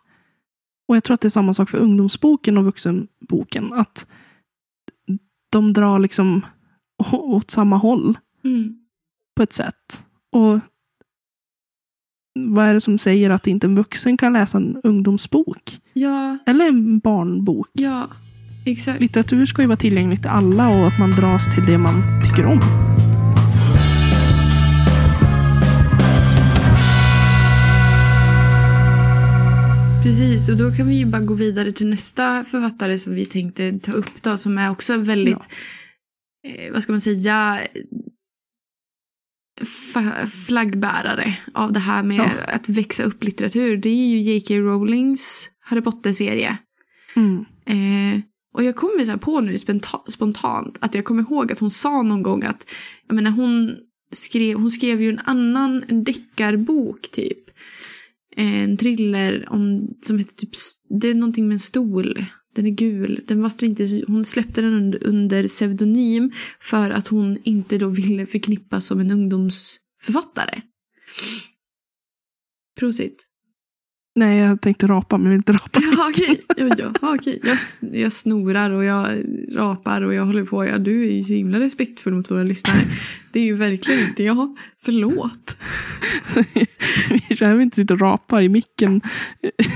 [0.88, 3.72] Och jag tror att det är samma sak för ungdomsboken och vuxenboken.
[3.72, 4.06] Att
[5.52, 6.46] de drar liksom
[7.12, 8.74] åt samma håll Mm.
[9.36, 10.06] på ett sätt.
[10.32, 10.60] Och
[12.38, 15.80] vad är det som säger att inte en vuxen kan läsa en ungdomsbok?
[15.92, 17.68] Ja, Eller en barnbok?
[17.72, 18.08] ja,
[18.66, 19.00] exakt.
[19.00, 22.46] Litteratur ska ju vara tillgängligt till alla och att man dras till det man tycker
[22.46, 22.58] om.
[30.09, 33.79] Precis, och då kan vi ju bara gå vidare till nästa författare som vi tänkte
[33.79, 35.49] ta upp då, som är också väldigt,
[36.47, 37.61] eh, vad ska man säga,
[40.47, 42.55] flaggbärare av det här med Ja.
[42.55, 43.77] att växa upp litteratur.
[43.77, 44.55] Det är ju J.K.
[44.55, 46.59] Rowlings Harry Potter-serie.
[47.16, 47.44] Mm.
[47.66, 48.21] Eh,
[48.55, 49.59] och jag kommer så på nu
[50.09, 52.66] spontant att jag kommer ihåg att hon sa någon gång att
[53.07, 53.77] jag menar, hon,
[54.12, 57.47] skrev, hon skrev ju en annan deckarbok typ.
[58.40, 60.51] En thriller om, som heter typ,
[61.01, 62.24] det är någonting med en stol.
[62.55, 63.24] Den är gul.
[63.27, 68.27] Den var inte, hon släppte den under, under pseudonym för att hon inte då ville
[68.27, 70.62] förknippas som en ungdomsförfattare.
[72.79, 73.29] Prosit.
[74.18, 75.81] Nej, jag tänkte rapa, men jag vill inte rapa.
[75.96, 76.40] Ja, okej.
[76.57, 77.40] Ja, ja, okej.
[77.42, 77.59] Jag,
[78.00, 79.07] jag snorar och jag
[79.52, 80.66] rapar och jag håller på.
[80.66, 82.81] Ja, du är ju så himla respektfull mot våra lyssnare.
[83.33, 84.57] Det är ju verkligen inte jag.
[84.83, 85.57] Förlåt.
[87.28, 89.00] Vi behöver inte sitta och rapa i micken.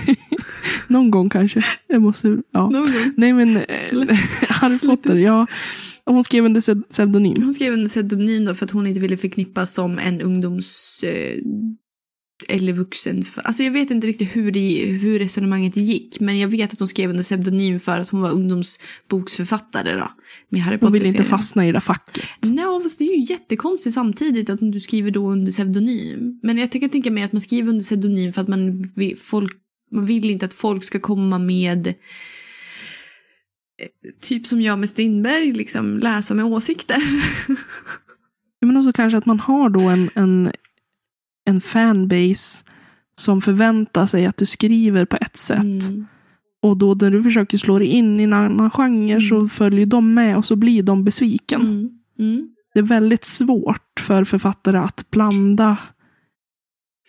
[0.87, 1.65] Någon gång kanske.
[1.87, 2.71] Jag måste, ja.
[2.71, 3.13] Någon gång.
[3.17, 3.65] Nej men eh,
[4.49, 5.47] Harry Potter, ja.
[6.05, 7.35] Hon skrev under pse- pseudonym.
[7.39, 11.01] Hon skrev under pseudonym då för att hon inte ville förknippas som en ungdoms...
[11.05, 11.39] Eh,
[12.49, 13.25] eller vuxen.
[13.37, 16.21] Alltså jag vet inte riktigt hur, det, hur resonemanget gick.
[16.21, 20.11] Men jag vet att hon skrev under pseudonym för att hon var ungdomsboksförfattare då.
[20.49, 22.25] Med Harry Hon vill inte fastna i det facket.
[22.41, 26.41] Nej, fast det är ju jättekonstigt samtidigt att du skriver då under pseudonym.
[26.43, 29.53] Men jag tänker tänka mig att man skriver under pseudonym för att man vill, folk,
[29.91, 31.95] man vill inte att folk ska komma med eh,
[34.21, 37.03] typ som jag med Strindberg, liksom läsa med åsikter.
[38.67, 40.53] Men också kanske att man har då en, en,
[41.45, 42.65] en fanbase
[43.15, 45.61] som förväntar sig att du skriver på ett sätt.
[45.89, 46.07] Mm.
[46.63, 50.15] Och då när du försöker slå dig in i en annan genre så följer de
[50.15, 51.61] med och så blir de besviken.
[51.61, 51.91] Mm.
[52.19, 52.49] Mm.
[52.75, 55.77] Det är väldigt svårt för författare att blanda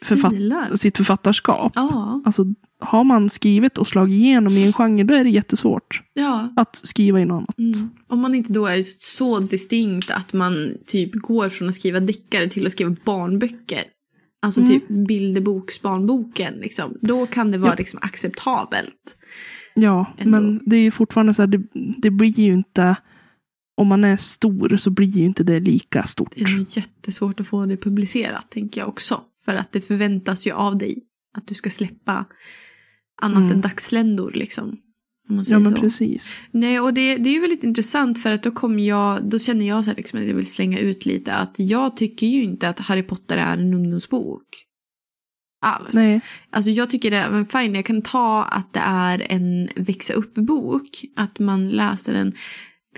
[0.06, 0.76] Författ- Stilar.
[0.76, 1.72] sitt författarskap.
[1.76, 2.46] Ja, Alltså,
[2.80, 6.50] har man skrivit och slagit igenom i en genre, då är det jättesvårt ja.
[6.56, 7.58] att skriva i något annat.
[7.78, 7.90] Mm.
[8.08, 12.48] Om man inte då är så distinkt att man typ går från att skriva deckare
[12.50, 13.84] till att skriva barnböcker.
[14.44, 14.72] Alltså Mm.
[14.72, 16.54] typ bilderboksbarnboken.
[16.54, 16.98] Liksom.
[17.02, 17.76] Då kan det vara Ja.
[17.78, 19.18] liksom acceptabelt.
[19.76, 20.32] Ja, Ändå.
[20.32, 21.62] men det är fortfarande så här, det,
[21.98, 22.96] det blir ju inte,
[23.78, 26.32] om man är stor så blir ju inte det lika stort.
[26.36, 29.22] Det är jättesvårt att få det publicerat tänker jag också.
[29.46, 31.04] För att det förväntas ju av dig
[31.38, 32.26] att du ska släppa
[33.22, 33.52] annat Mm.
[33.52, 34.78] än dagsländor liksom.
[35.30, 35.82] Ja, men så.
[35.82, 36.40] precis.
[36.52, 39.68] Nej, och det, det är ju väldigt intressant för att då kommer jag, då känner
[39.68, 42.70] jag så här liksom att jag vill slänga ut lite att jag tycker ju inte
[42.70, 44.44] att Harry Potter är en ungdomsbok.
[45.66, 45.94] Alls.
[45.96, 50.14] Nej, Alltså jag tycker det, men fine, jag kan ta att det är en växa
[50.14, 50.90] upp-bok.
[51.16, 52.34] Att man läser den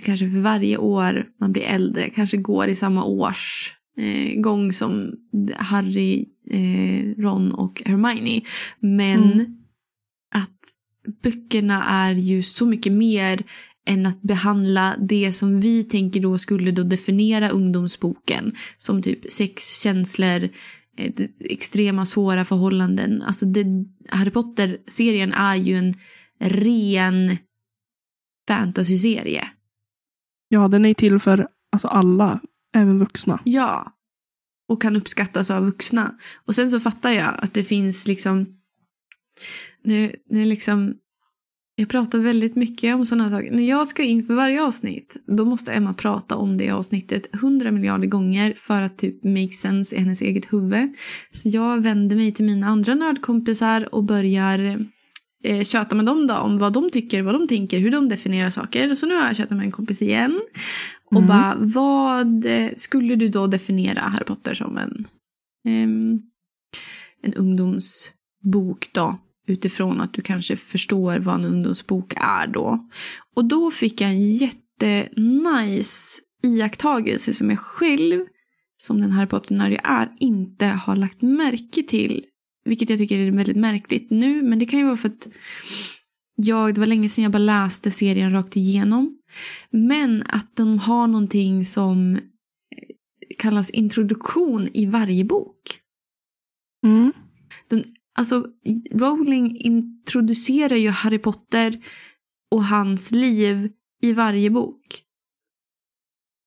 [0.02, 5.12] kanske för varje år man blir äldre, kanske går i samma års eh, gång som
[5.56, 8.42] Harry, eh, Ron och Hermione.
[8.80, 9.58] Men Mm.
[10.36, 10.60] att
[11.22, 13.44] böckerna är ju så mycket mer
[13.86, 18.56] än att behandla det som vi tänker då skulle då definiera ungdomsboken.
[18.78, 20.50] Som typ sex, känslor,
[20.98, 23.22] eh, extrema svåra förhållanden.
[23.22, 23.66] Alltså det,
[24.10, 25.96] Harry Potter-serien är ju en
[26.40, 27.38] ren
[28.48, 29.48] fantasyserie.
[30.50, 32.40] ja den är till för alltså, alla,
[32.76, 33.40] även vuxna.
[33.44, 33.92] Ja.
[34.68, 36.18] Och kan uppskattas av vuxna.
[36.36, 38.46] Och sen så fattar jag att det finns liksom...
[39.86, 40.94] Det, det är liksom...
[41.78, 43.52] Jag pratar väldigt mycket om sådana saker.
[43.52, 47.72] När jag ska in för varje avsnitt, då måste Emma prata om det avsnittet hundra
[47.72, 50.94] miljarder gånger för att typ make sense i hennes eget huvud.
[51.34, 54.86] Så jag vänder mig till mina andra nördkompisar och börjar
[55.44, 58.50] eh, tjata med dem då om vad de tycker, vad de tänker, hur de definierar
[58.50, 58.96] saker.
[58.96, 60.42] Så nu har jag tjatat med en kompis igen.
[61.12, 61.28] Och Mm.
[61.28, 65.08] bara, vad eh, skulle du då definiera Harry Potter som en,
[65.68, 66.20] ehm,
[67.22, 69.18] en ungdomsbok då?
[69.48, 72.90] Utifrån att du kanske förstår vad en ungdomsbok är då.
[73.36, 78.26] Och då fick jag en jättenice iakttagelse som jag själv,
[78.78, 82.26] som den Harry Potter-nörd jag är, inte har lagt märke till.
[82.66, 85.28] Vilket jag tycker är väldigt märkligt nu, men det kan ju vara för att
[86.36, 89.18] jag, det var länge sedan jag bara läste serien rakt igenom.
[89.72, 92.22] Men att de har någonting som eh,
[93.38, 95.80] kallas introduktion i varje bok.
[96.86, 97.14] Mm.
[98.18, 98.48] Alltså,
[98.92, 101.82] Rowling introducerar ju Harry Potter
[102.52, 103.70] och hans liv
[104.02, 105.02] i varje bok.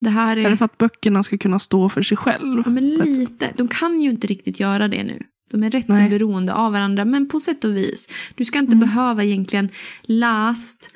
[0.00, 0.46] Det här är...
[0.46, 2.62] Är det för att böckerna ska kunna stå för sig själv?
[2.64, 3.52] Ja, men lite.
[3.56, 5.22] De kan ju inte riktigt göra det nu.
[5.50, 6.10] De är rätt så Nej.
[6.10, 8.08] beroende av varandra, men på sätt och vis.
[8.34, 8.88] Du ska inte Mm.
[8.88, 9.68] behöva egentligen
[10.02, 10.94] läst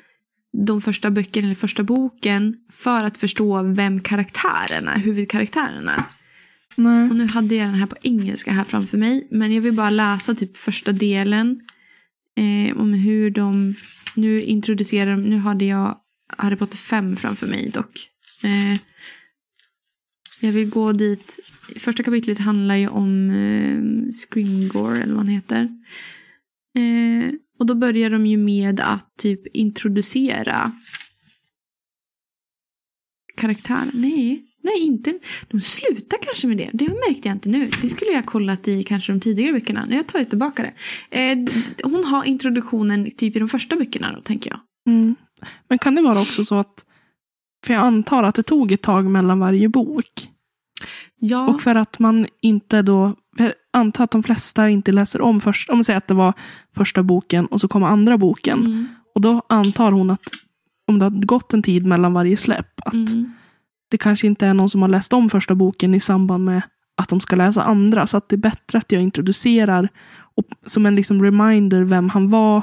[0.67, 6.05] de första böckerna eller första boken för att förstå vem karaktärerna, huvudkaraktärerna.
[6.75, 7.09] Nej.
[7.09, 9.89] Och nu hade jag den här på engelska här framför mig, men jag vill bara
[9.89, 11.61] läsa typ första delen
[12.35, 13.75] eh, om hur de,
[14.15, 15.97] nu introducerar de, nu hade jag
[16.37, 18.09] Harry Potter 5 framför mig dock.
[18.43, 18.79] Eh,
[20.41, 21.39] jag vill gå dit,
[21.77, 25.69] första kapitlet handlar ju om eh, Scrimgore eller vad han heter.
[26.75, 30.71] Eh, och då börjar de ju med att typ introducera
[33.37, 33.91] karaktären.
[33.93, 35.19] Nej, nej inte.
[35.47, 36.69] De slutar kanske med det.
[36.73, 37.69] Det märkte jag inte nu.
[37.81, 39.85] Det skulle jag ha kollat i kanske de tidigare böckerna.
[39.89, 40.73] Nu jag tagit tillbaka det.
[41.19, 41.37] Eh,
[41.83, 44.59] hon har introduktionen typ i de första böckerna då, tänker jag.
[44.87, 45.15] Mm.
[45.69, 46.85] Men kan det vara också så att,
[47.65, 50.29] för jag antar att det tog ett tag mellan varje bok.
[51.19, 55.41] Ja, Och för att man inte då, jag antar att de flesta inte läser om
[55.41, 56.33] först, om man säger att det var
[56.75, 58.59] första boken och så kommer andra boken.
[58.59, 60.23] mm, Och då antar hon att
[60.87, 63.33] om det har gått en tid mellan varje släpp, att mm,
[63.93, 66.61] det kanske inte är någon som har läst om första boken i samband med
[66.97, 68.07] att de ska läsa andra.
[68.07, 69.89] Så att det är bättre att jag introducerar
[70.35, 72.61] och, som en liksom reminder vem han var,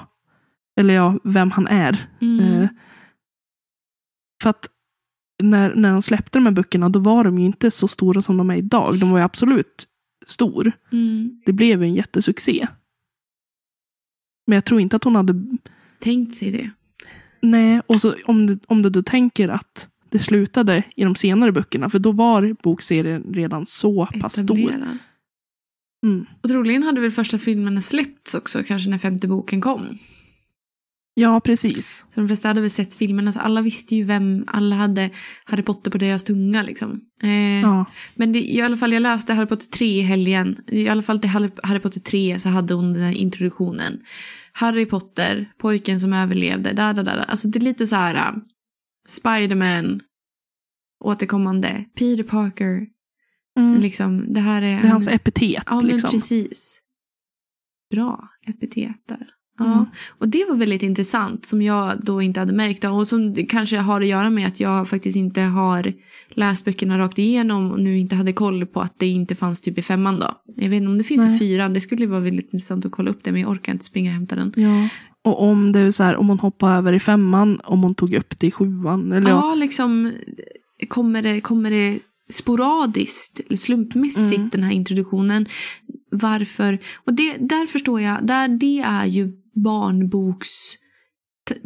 [0.77, 2.09] eller ja, vem han är.
[2.21, 2.69] mm, Eh,
[4.43, 4.69] för att
[5.43, 8.37] när, när de släppte de här böckerna, då var de ju inte så stora som
[8.37, 9.01] de är idag.
[9.01, 9.87] De var ju absolut
[10.27, 10.73] stor.
[10.93, 11.43] mm.
[11.47, 12.67] Det blev ju en jättesuccé.
[14.47, 15.35] Men jag tror inte att hon hade...
[15.99, 16.71] Tänkt sig det.
[17.41, 21.53] Nej, och så om du, om du då tänker att det slutade i de senare
[21.53, 24.57] böckerna, för då var bokserien redan så pass stor.
[26.07, 26.27] Mm.
[26.43, 29.99] Och troligen hade väl första filmerna släppts också, kanske när femte boken kom.
[31.15, 32.07] Ja, precis.
[32.09, 35.11] Så de flesta hade väl sett filmerna, så alla visste ju vem, alla hade
[35.45, 37.01] Harry Potter på deras tunga liksom.
[37.23, 37.85] Eh, Ja.
[38.15, 40.57] Men det, i alla fall, jag läste Harry Potter 3 i helgen.
[40.67, 44.01] I alla fall till Harry, Harry Potter 3 så hade hon den här introduktionen.
[44.53, 47.11] Harry Potter, pojken som överlevde, da, da, da.
[47.13, 48.43] Alltså det är lite så här, uh,
[49.11, 50.01] Spiderman,
[51.05, 52.87] återkommande, Peter Parker,
[53.59, 53.81] Mm.
[53.81, 55.63] liksom, det här är, Det är hans epitet.
[55.67, 56.11] Ja, men liksom.
[56.11, 56.81] precis.
[57.91, 59.27] Bra epitet där.
[59.59, 59.73] Ja.
[59.73, 59.85] Mm.
[60.19, 64.01] Och det var väldigt intressant som jag då inte hade märkt och som kanske har
[64.01, 65.93] att göra med att jag faktiskt inte har
[66.29, 69.79] läst böckerna rakt igenom och nu inte hade koll på att det inte fanns typ
[69.79, 70.43] i femman då.
[70.57, 71.37] Jag vet inte om det finns Nej.
[71.37, 73.85] i fyran, det skulle vara väldigt intressant att kolla upp det men jag orkar inte
[73.85, 74.53] springa och hämta den.
[74.57, 74.89] Ja.
[75.25, 78.15] Och om det är så här, om hon hoppar över i femman, om hon tog
[78.15, 79.13] upp det i sjuan.
[79.13, 79.49] Eller ja.
[79.49, 80.13] Ja, liksom
[80.89, 81.99] kommer det, kommer det
[82.31, 84.49] sporadiskt slumpmässigt Mm.
[84.53, 85.47] den här introduktionen.
[86.11, 86.79] Varför?
[87.05, 90.49] Och det, där förstår jag, där det är ju barnboks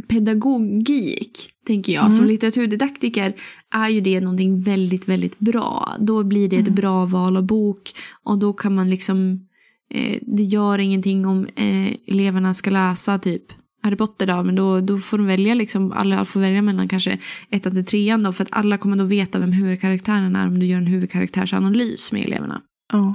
[0.08, 2.02] pedagogik, tänker jag.
[2.02, 2.12] Mm.
[2.12, 3.34] Som litteraturdidaktiker
[3.70, 5.96] är ju det någonting väldigt, väldigt bra.
[6.00, 6.74] Då blir det ett Mm.
[6.74, 7.92] bra val av bok
[8.24, 9.48] och då kan man liksom,
[9.94, 13.42] eh, det gör ingenting om eh, eleverna ska läsa typ
[13.82, 17.18] Harry Potter då, men då, då får de välja liksom, alla får välja mellan kanske
[17.50, 20.66] ettan till trean då, för att alla kommer då veta vem huvudkaraktären är om du
[20.66, 22.60] gör en huvudkaraktärsanalys med eleverna.
[22.92, 23.14] Ja.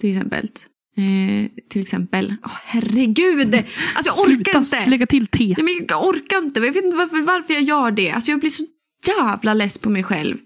[0.00, 0.48] Till exempel.
[0.96, 3.54] Eh, till exempel, Åh, herregud!
[3.54, 4.90] Alltså jag orkar Sluta inte!
[4.90, 5.54] lägga till T.
[5.58, 8.10] Ja, men jag orkar inte, jag vet inte varför, varför jag gör det.
[8.10, 8.64] Alltså jag blir så
[9.06, 10.36] jävla less på mig själv.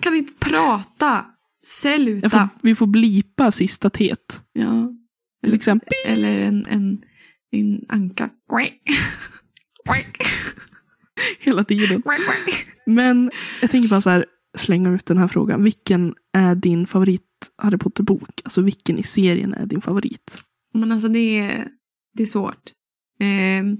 [0.00, 1.24] Kan inte prata.
[1.64, 2.30] Sluta.
[2.30, 4.14] Får, vi får blipa sista T.
[4.52, 4.92] Ja.
[5.44, 5.88] Till exempel.
[6.06, 7.02] Eller en, en,
[7.50, 8.30] en anka.
[11.38, 12.02] Hela tiden.
[12.86, 13.30] Men
[13.60, 14.26] jag tänker bara så här,
[14.58, 15.64] slänga ut den här frågan.
[15.64, 17.22] Vilken är din favorit
[17.62, 18.40] Harry Potter-bok?
[18.44, 20.34] Alltså vilken i serien är din favorit?
[20.74, 21.68] Men alltså det är,
[22.14, 22.72] det är svårt.
[23.20, 23.78] Ehm,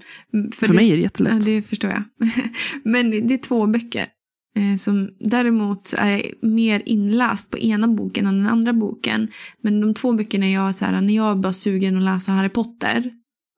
[0.54, 1.44] För, det, mig är det Ja, jättelätt.
[1.44, 2.02] det förstår jag.
[2.84, 4.06] Men det är två böcker.
[4.58, 9.28] Eh, Som däremot är mer inläst på ena boken än den andra boken.
[9.62, 12.48] Men de två böckerna jag så här, när jag är bara sugen att läsa Harry
[12.48, 13.10] Potter.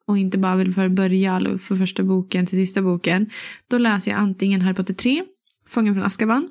[0.06, 3.30] Och inte bara vill för börja för första boken till sista boken.
[3.68, 5.22] Då läser jag antingen Harry Potter 3,
[5.66, 6.48] Fången från Azkaban.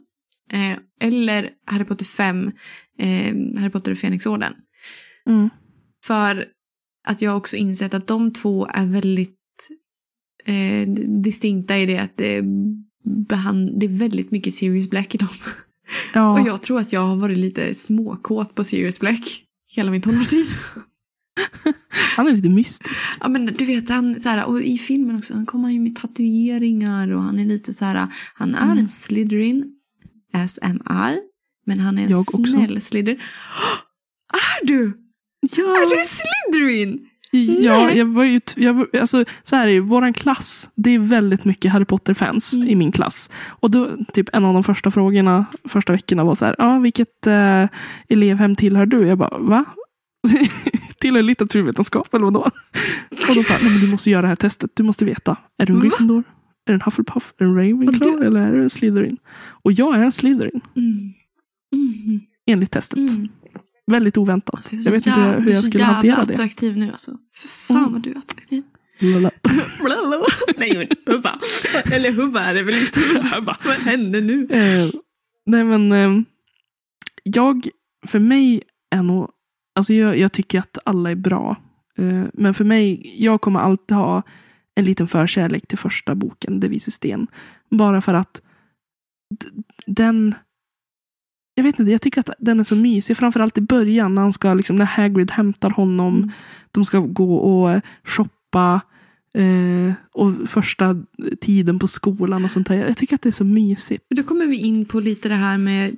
[0.52, 2.52] Eh, eller Harry Potter 5,
[2.98, 4.54] eh, Harry Potter och Fenixorden.
[5.26, 5.50] Mm.
[6.04, 6.46] För
[7.08, 9.38] att jag också insett att de två är väldigt
[10.46, 10.88] eh,
[11.24, 12.44] distinkta i det att är
[13.06, 15.30] behand- det är väldigt mycket Sirius Black i dem.
[16.14, 19.44] Ja, Och jag tror att jag har varit lite småkåt på Sirius Black
[19.76, 20.46] hela min tonårstid.
[22.16, 22.90] han är lite mystisk.
[23.20, 25.96] Ja men du vet han så här, och i filmen också, han kommer ju med
[25.96, 28.78] tatueringar och han är lite så här, han är Mm.
[28.78, 29.72] en Slytherin,
[30.34, 30.76] as am
[31.12, 31.18] I,
[31.66, 32.44] men han är en Jag också.
[32.44, 33.20] snäll Slytherin.
[34.62, 34.94] Är du?
[35.58, 37.09] Ja, Är du Slytherin?
[37.32, 41.46] Ja jag var ju, jag alltså, så här är det, våran klass, det är väldigt
[41.46, 42.68] mycket Harry Potter-fans Mm.
[42.70, 43.30] i min klass.
[43.48, 47.28] Och då, typ en av de första frågorna, första veckorna var så här, ah, vilket
[47.28, 47.66] eh,
[48.10, 49.08] elevhem tillhör du?
[49.08, 49.66] Jag bara, va?
[51.00, 52.40] tillhör litteraturvetenskap eller vadå?
[52.40, 55.36] Och de sa, nej men du måste göra det här testet, du måste veta.
[55.58, 55.80] Är du en?
[55.80, 56.24] Gryffindor?
[56.66, 57.34] Är du en Hufflepuff?
[57.40, 58.18] Är du en Ravenclaw?
[58.20, 59.18] Du- Eller är du en Slytherin?
[59.64, 61.14] Och jag är en Slytherin, Mm.
[61.76, 62.20] Mm.
[62.46, 62.98] enligt testet.
[62.98, 63.28] Mm.
[63.90, 64.56] Väldigt oväntat.
[64.56, 65.94] Alltså, jag är så jag vet jävla- inte hur du är jag så skulle jävla
[65.96, 66.34] hantera det.
[66.34, 67.12] attraktiv nu alltså.
[67.36, 67.92] För fan Mm.
[67.94, 68.64] vad du är attraktiv.
[70.58, 71.40] Nej men hubba.
[71.92, 73.00] Eller hubba är det väl inte.
[73.66, 74.48] vad händer nu?
[74.52, 74.90] Eh,
[75.46, 76.22] nej men eh,
[77.24, 77.68] jag,
[78.08, 78.62] för mig
[78.96, 79.30] är nog,
[79.76, 81.56] alltså jag, jag tycker att alla är bra.
[81.98, 84.24] Eh, men för mig, jag kommer alltid ha
[84.76, 87.28] en liten förkärlek till första boken, Det vises sten.
[87.72, 88.42] Bara för att
[89.86, 90.36] den,
[91.60, 93.18] jag vet inte, jag tycker att den är så mysig.
[93.18, 96.18] Framförallt i början när han ska, liksom, när Hagrid hämtar honom.
[96.18, 96.32] Mm.
[96.72, 98.82] De ska gå och shoppa.
[99.34, 100.96] Eh, och första
[101.42, 102.76] tiden på skolan och sånt där.
[102.88, 104.06] Jag tycker att det är så mysigt.
[104.16, 105.96] Då kommer vi in på lite det här med,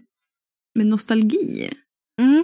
[0.75, 1.69] med nostalgi.
[2.19, 2.43] Mm.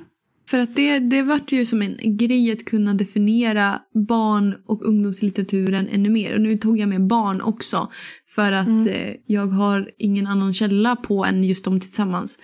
[0.49, 5.87] För att det, det vart ju som en grej att kunna definiera barn och ungdomslitteraturen
[5.87, 6.35] ännu mer.
[6.35, 7.91] Och nu tog jag med barn också.
[8.35, 8.87] För att Mm.
[8.87, 12.39] eh, jag har ingen annan källa på än just dem tillsammans.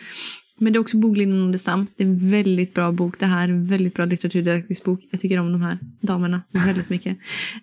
[0.64, 1.88] Men det är också Boglinden Nordenstam.
[1.97, 3.20] Det är en väldigt bra bok.
[3.20, 4.99] Det här är en väldigt bra litteraturdidaktisk bok.
[5.11, 7.18] Jag tycker om de här damerna väldigt mycket.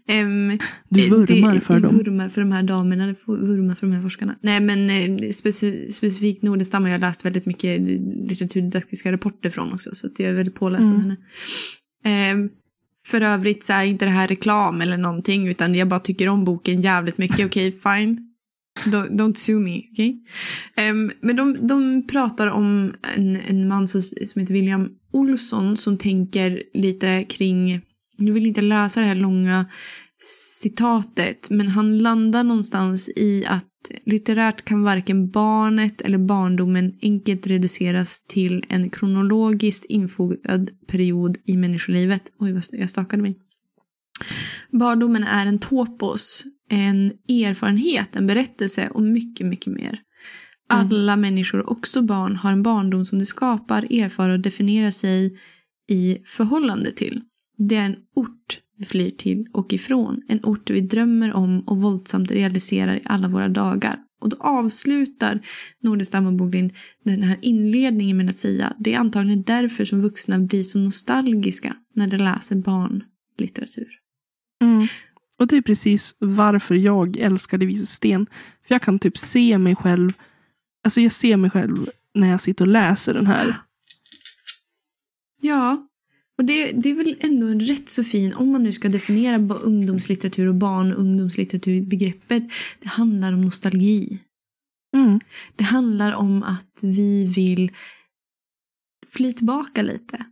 [0.08, 1.98] Ehm, Du vurmar det, för jag dem.
[1.98, 4.36] vurmar för de här damerna, jag vurmar för de här forskarna.
[4.42, 4.94] Nej men eh,
[5.30, 7.80] speci- specifikt Nordenstam har jag läst väldigt mycket
[8.28, 9.94] litteraturdidaktiska rapporter från också.
[9.94, 11.00] Så jag är väldigt påläst om Mm.
[12.04, 12.44] henne.
[12.44, 12.50] Eh,
[13.06, 16.44] för övrigt så är inte det här reklam eller någonting utan jag bara tycker om
[16.44, 17.46] boken jävligt mycket.
[17.46, 18.26] Okej, fine.
[18.84, 20.22] Don't, don't sue me, okej?
[20.76, 25.98] Ehm, men de, de pratar om en, en man som, som heter William Olsson som
[25.98, 27.80] tänker lite kring,
[28.16, 29.66] nu vill inte läsa det här långa
[30.62, 33.66] citatet, men han landar någonstans i att
[34.06, 42.22] litterärt kan varken barnet eller barndomen enkelt reduceras till en kronologiskt infogad period i människolivet.
[42.38, 43.38] Oj, vad jag stakade mig.
[44.70, 50.00] Barndomen är en topos, en erfarenhet, en berättelse och mycket, mycket mer.
[50.68, 55.38] Alla människor, också barn, har en barndom som de skapar, erfar och definierar sig
[55.88, 57.20] i förhållande till.
[57.58, 60.22] Det är en ort vi flyr till och ifrån.
[60.28, 63.96] En ort vi drömmer om och våldsamt realiserar i alla våra dagar.
[64.20, 65.40] Och då avslutar
[65.82, 66.72] Nordenstam och Boglin
[67.04, 71.76] den här inledningen med att säga det är antagligen därför som vuxna blir så nostalgiska
[71.94, 73.88] när de läser barnlitteratur.
[74.62, 74.86] Mm.
[75.40, 78.26] Och det är precis varför jag älskar Det vises sten.
[78.66, 80.12] För jag kan typ se mig själv.
[80.84, 83.62] Alltså jag ser mig själv när jag sitter och läser den här.
[85.40, 85.86] Ja,
[86.38, 89.54] och det, det är väl ändå en rätt så fin, om man nu ska definiera
[89.54, 92.42] ungdomslitteratur och barn och ungdomslitteratur-begreppet.
[92.80, 94.18] Det handlar om nostalgi.
[94.96, 95.20] Mm.
[95.56, 97.72] Det handlar om att vi vill
[99.08, 100.24] fly tillbaka lite.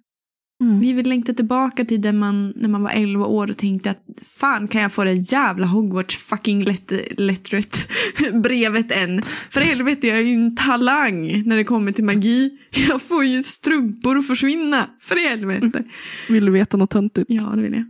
[0.60, 0.80] Mm.
[0.80, 4.02] Vi vill längta tillbaka till där man, när man var 11 år och tänkte att
[4.22, 7.88] fan kan jag få det jävla Hogwarts fucking let- letteret
[8.42, 9.22] brevet än.
[9.50, 12.58] För helvete jag är ju en talang när det kommer till magi.
[12.88, 14.90] Jag får ju strumpor att försvinna.
[15.00, 15.84] För helvete.
[16.28, 17.26] Vill du veta något töntigt?
[17.30, 17.84] Ja det vill jag.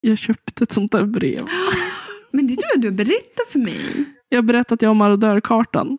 [0.00, 1.40] Jag köpte ett sånt där brev.
[2.30, 4.04] Men det tror jag du har berättat för mig.
[4.28, 5.98] Jag har berättat att jag har marodörkartan.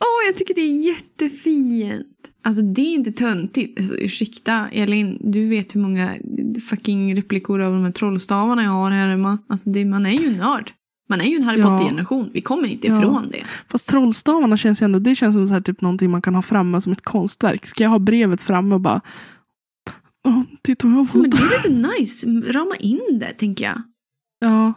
[0.00, 2.06] Åh, jag tycker det är jättefint.
[2.42, 3.78] Alltså det är inte töntigt.
[3.78, 6.16] Alltså, ursäkta Elin, du vet hur många
[6.70, 9.38] fucking replikor av de här trollstavarna jag har här hemma.
[9.48, 10.72] Alltså det, man är ju en nörd.
[11.08, 11.66] Man är ju en Harry Ja.
[11.78, 12.30] Potter-generation.
[12.32, 12.98] Vi kommer inte Ja.
[12.98, 13.44] ifrån det.
[13.68, 16.42] Fast trollstavarna känns ju ändå, det känns som så här, typ någonting man kan ha
[16.42, 17.66] framme som ett konstverk.
[17.66, 19.00] Ska jag ha brevet framme och bara
[20.26, 21.40] Åh, titta vad jag har Ja, men fått.
[21.50, 22.26] det är lite nice.
[22.52, 23.82] Rama in det, tänker jag.
[24.40, 24.72] Ja.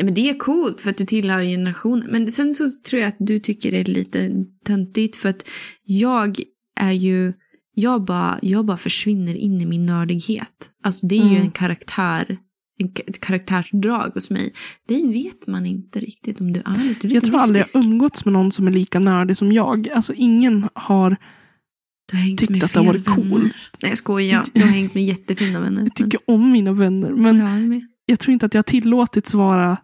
[0.00, 2.08] Ja, men det är coolt för att du tillhör generationen.
[2.10, 4.30] Men sen så tror jag att du tycker det är lite
[4.64, 5.44] töntigt för att
[5.84, 6.40] jag
[6.80, 7.32] är ju,
[7.74, 10.70] jag bara, jag bara försvinner in i min nördighet.
[10.82, 11.42] Alltså det är ju Mm.
[11.42, 12.38] en karaktär,
[12.80, 14.52] en, ka- ett karaktärsdrag hos mig.
[14.88, 16.76] Det vet man inte riktigt om du är.
[16.76, 19.88] Du lite Jag tror aldrig jag umgåtts med någon som är lika nördig som jag.
[19.88, 21.16] Alltså ingen har,
[22.10, 23.26] Du har hängt tyckt att det har varit coolt.
[23.32, 23.42] vänner.
[23.82, 25.82] Nej jag skojar, jag har hängt med jättefina vänner.
[25.82, 27.10] jag tycker om mina vänner.
[27.10, 29.76] Men Men, ja, jag tror inte att jag har tillåtits vara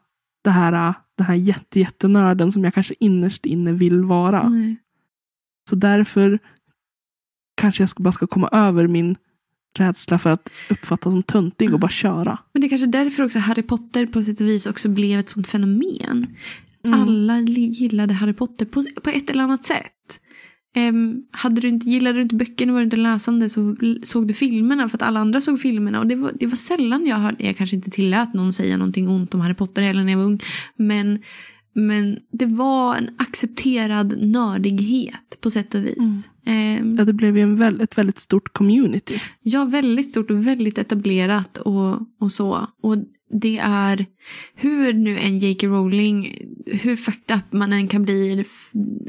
[0.45, 4.49] det här äh, den här jätte, jättenörden som jag kanske innerst inne vill vara.
[4.49, 4.77] Nej.
[5.71, 6.39] Så därför
[7.55, 9.17] kanske jag ska, bara ska komma över min
[9.79, 12.39] rädsla för att uppfattas som töntig och bara köra.
[12.53, 15.47] Men det är kanske därför också Harry Potter på och vis också blev ett sånt
[15.47, 16.27] fenomen.
[16.85, 17.01] Mm.
[17.01, 20.21] Alla gillade Harry Potter på, på ett eller annat sätt.
[20.77, 24.35] Ehm, hade du inte, gillade du inte böckerna var du inte läsande så såg du
[24.35, 26.01] filmerna för att alla andra såg filmerna.
[26.01, 29.09] Och det var, det var sällan jag hörde, jag kanske inte tillät någon säga någonting
[29.09, 30.41] ont om Harry Potter heller när jag var ung.
[30.77, 31.19] Men,
[31.73, 36.31] men det var en accepterad nördighet på sätt och vis.
[36.47, 39.21] Ehm, Ja, det blev ju en väl, ett väldigt stort community.
[39.43, 42.69] Ja, väldigt stort och väldigt etablerat och, och så.
[42.81, 42.97] Och
[43.31, 44.07] det är
[44.55, 45.67] hur nu en J.K.
[45.67, 48.45] Rowling, hur fucked up man än kan bli i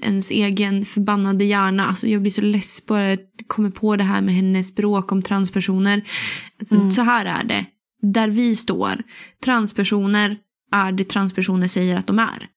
[0.02, 1.88] ens egen förbannade hjärna.
[1.88, 5.12] Alltså jag blir så less bara att jag kommer på det här med hennes bråk
[5.12, 6.02] om transpersoner.
[6.60, 6.92] Alltså, Mm.
[6.92, 7.66] Så här är det.
[8.02, 9.04] Där vi står,
[9.44, 10.38] transpersoner
[10.72, 12.48] är det transpersoner säger att de är.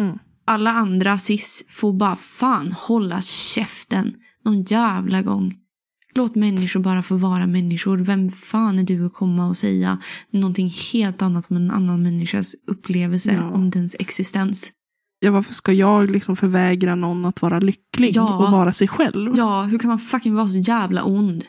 [0.00, 0.18] Mm.
[0.46, 5.54] Alla andra cis får bara fan hålla käften någon jävla gång.
[6.14, 7.98] Låt människor bara få vara människor.
[7.98, 9.98] Vem fan är du att komma och säga
[10.30, 13.50] någonting helt annat om en annan människas upplevelse Ja.
[13.50, 14.72] om dens existens?
[15.20, 18.36] Ja, varför ska jag liksom förvägra någon att vara lycklig Ja.
[18.46, 19.34] och vara sig själv?
[19.36, 21.42] Ja, hur kan man fucking vara så jävla ond?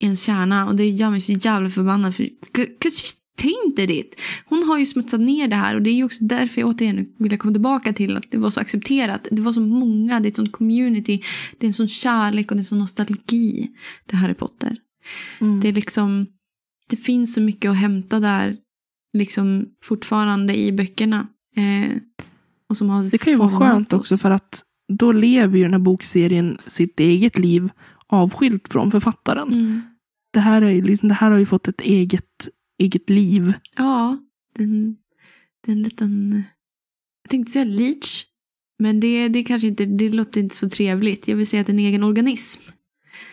[0.00, 0.66] I ens kärna.
[0.66, 2.14] Och det gör mig så jävla förbannad.
[2.14, 4.20] För, 'cause she's tainted it.
[4.44, 5.74] Hon har ju smutsat ner det här.
[5.74, 8.50] Och det är ju också därför jag återigen vill komma tillbaka till att det var
[8.50, 9.26] så accepterat.
[9.30, 11.22] Det var så många, det är ett sånt community.
[11.58, 13.70] Det är en sån kärlek och det är en sån nostalgi.
[14.06, 14.76] Det Harry Potter.
[15.40, 15.60] Mm.
[15.60, 16.26] Det är liksom,
[16.88, 18.56] det finns så mycket att hämta där.
[19.18, 21.26] Liksom fortfarande i böckerna.
[21.56, 21.96] Eh,
[22.68, 24.20] och som har Det kan ju vara skönt också oss.
[24.20, 24.62] för att
[24.92, 27.70] då lever ju den här bokserien sitt eget liv
[28.06, 29.48] avskilt från författaren.
[29.52, 29.82] Mm.
[30.32, 32.48] Det, här är liksom, det här har ju fått ett eget,
[32.82, 33.52] eget liv.
[33.76, 34.18] Ja,
[34.56, 34.96] den,
[35.66, 36.42] den liten...
[37.22, 38.26] Jag tänkte säga leech.
[38.78, 41.28] Men det, det kanske inte, det låter inte så trevligt.
[41.28, 42.62] Jag vill säga att det är en egen organism,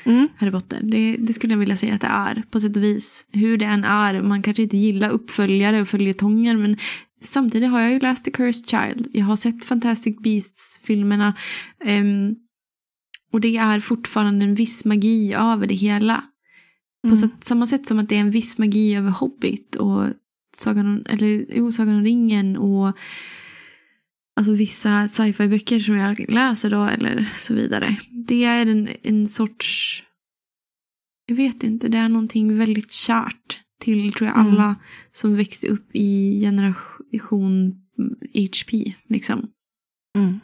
[0.04, 0.28] Mm.
[0.38, 0.80] Harry Potter.
[0.84, 3.26] Det, det skulle jag vilja säga att det är, på sätt och vis.
[3.32, 4.22] Hur det än är.
[4.22, 6.78] Man kanske inte gillar uppföljare och följetonger, men
[7.22, 9.08] samtidigt har jag ju läst The Cursed Child.
[9.14, 11.34] Jag har sett Fantastic Beasts-filmerna.
[11.86, 12.36] ehm,
[13.32, 16.24] och det är fortfarande en viss magi över det hela.
[17.02, 17.18] På Mm.
[17.18, 20.06] sätt, samma sätt som att det är en viss magi över Hobbit och
[20.58, 22.97] Sagan eller, jo, Sagan om ringen och
[24.36, 27.95] alltså vissa sci-fi-böcker som jag läser då eller så vidare.
[28.12, 30.04] Det är en, en sorts,
[31.26, 34.52] jag vet inte, det är någonting väldigt kärt till tror jag Mm.
[34.52, 34.76] alla
[35.12, 37.76] som växte upp i generation
[38.34, 38.93] HP.
[39.08, 39.47] Liksom.
[40.16, 40.39] Mm.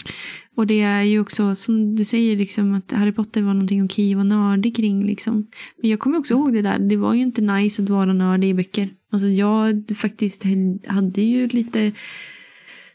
[0.55, 4.11] Och det är ju också som du säger liksom att Harry Potter var någonting okej
[4.11, 5.47] att vara nördig kring liksom.
[5.81, 8.49] Men jag kommer också ihåg det där, det var ju inte nice att vara nördig
[8.49, 8.89] i böcker.
[9.11, 10.43] Alltså jag faktiskt
[10.87, 11.91] hade ju lite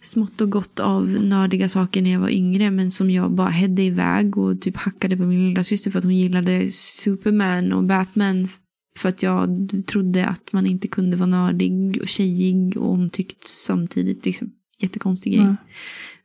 [0.00, 3.82] smått och gott av nördiga saker när jag var yngre men som jag bara hedde
[3.82, 8.48] iväg och typ hackade på min lilla syster för att hon gillade Superman och Batman
[8.96, 14.24] för att jag trodde att man inte kunde vara nördig och tjejig och omtyckt samtidigt.
[14.24, 14.52] Liksom.
[14.78, 15.42] Jättekonstig grej.
[15.42, 15.56] Mm.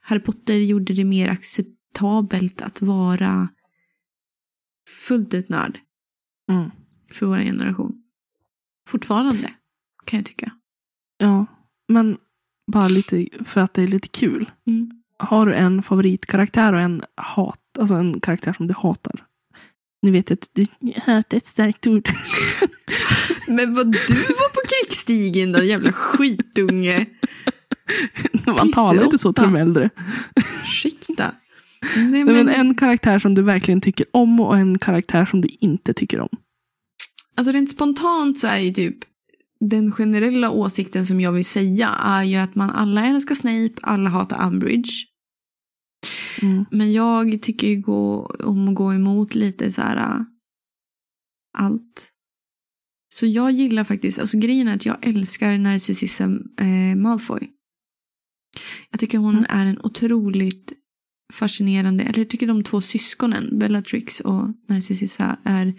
[0.07, 3.47] Harry Potter gjorde det mer acceptabelt att vara
[5.07, 5.79] fullt ut nörd
[6.51, 6.71] Mm.
[7.11, 8.03] för vår generation.
[8.89, 9.53] Fortfarande,
[10.05, 10.51] kan jag tycka.
[11.17, 11.45] Ja,
[11.87, 12.17] men
[12.71, 14.51] bara lite för att det är lite kul.
[14.67, 14.91] Mm.
[15.17, 19.25] Har du en favoritkaraktär och en hat, alltså en karaktär som du hatar?
[20.01, 20.65] Nu vet jag att du,
[21.05, 22.09] hat är ett starkt ord.
[23.47, 27.05] Men vad du var på krigsstigen då, jävla skitunge.
[28.45, 29.89] Man talar inte så till de äldre.
[30.61, 31.31] Ursäkta.
[31.95, 35.47] Nej, men, men en karaktär som du verkligen tycker om och en karaktär som du
[35.59, 36.29] inte tycker om.
[37.37, 38.97] Alltså rent spontant så är ju typ
[39.59, 44.09] den generella åsikten som jag vill säga är ju att man alla älskar Snape, alla
[44.09, 44.91] hatar Umbridge.
[46.41, 46.65] Mm.
[46.71, 50.21] Men jag tycker ju gå, om att gå emot lite så här äh,
[51.57, 52.11] allt.
[53.09, 57.54] Så jag gillar faktiskt, alltså grejen är att jag älskar Narcissism eh, Malfoy.
[58.91, 59.45] Jag tycker hon Mm.
[59.49, 60.73] är en otroligt
[61.33, 65.73] fascinerande, eller jag tycker de två syskonen, Bellatrix och Narcissa är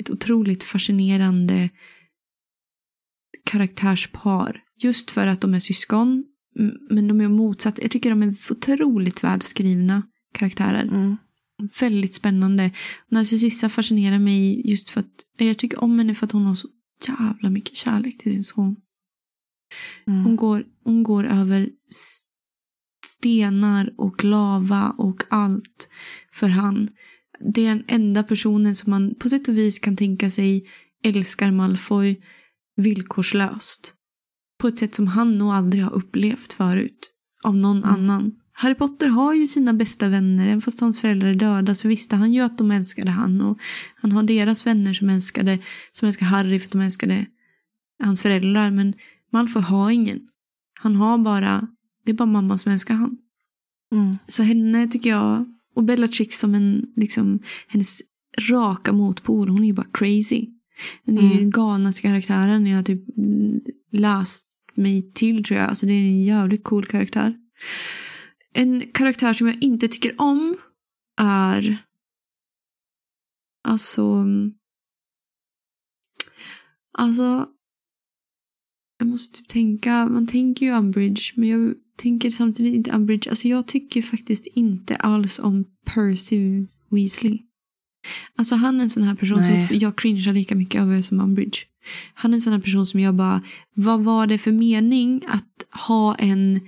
[0.00, 1.70] ett otroligt fascinerande
[3.44, 4.62] karaktärspar.
[4.82, 6.24] Just för att de är syskon,
[6.90, 7.78] men de är motsatt.
[7.82, 10.02] Jag tycker de är otroligt välskrivna
[10.34, 10.82] karaktärer.
[10.82, 11.16] Mm.
[11.80, 12.70] Väldigt spännande.
[13.08, 16.68] Narcissa fascinerar mig just för att jag tycker om henne för att hon har så
[17.08, 18.76] jävla mycket kärlek till sin son.
[20.06, 20.36] Hon Mm.
[20.36, 21.68] går, hon går över
[23.06, 25.88] stenar och lava och allt
[26.32, 26.88] för han.
[27.54, 30.68] Det är den enda personen som man på sätt och vis kan tänka sig
[31.04, 32.20] älskar Malfoy
[32.76, 33.92] villkorslöst.
[34.58, 37.12] på ett sätt som han nog aldrig har upplevt förut.
[37.44, 37.90] Av någon Mm.
[37.90, 38.32] annan.
[38.52, 40.46] Harry Potter har ju sina bästa vänner.
[40.46, 43.40] Även fast hans föräldrar är döda så visste han ju att de älskade han.
[43.40, 43.58] Och
[43.96, 45.58] han har deras vänner som älskade,
[45.92, 47.26] som älskar Harry för att de älskade
[48.02, 48.70] hans föräldrar.
[48.70, 48.94] Men
[49.32, 50.28] Malfoy har ingen.
[50.80, 51.68] Han har bara,
[52.04, 53.18] det är bara mamma som älskar han.
[53.92, 54.16] Mm.
[54.26, 58.02] Så henne tycker jag, och Bellatrix som en, liksom, hennes
[58.50, 60.48] raka motpol, hon är ju bara crazy.
[61.04, 61.36] Hon är Mm.
[61.36, 63.04] den galnaste karaktären jag har typ
[63.92, 65.68] läst mig till tror jag.
[65.68, 67.36] Alltså det är en jävligt cool karaktär.
[68.52, 70.56] En karaktär som jag inte tycker om
[71.16, 71.84] är
[73.64, 74.26] alltså
[76.92, 77.48] alltså
[78.98, 83.30] jag måste typ tänka, man tänker ju Umbridge men jag tänker samtidigt inte Umbridge.
[83.30, 87.38] Alltså jag tycker faktiskt inte alls om Percy Weasley.
[88.36, 89.66] Alltså han är en sån här person Nej.
[89.66, 91.58] som jag cringear lika mycket över som Umbridge.
[92.14, 93.42] Han är en sån här person som jag bara,
[93.74, 96.60] vad var det för mening att ha en,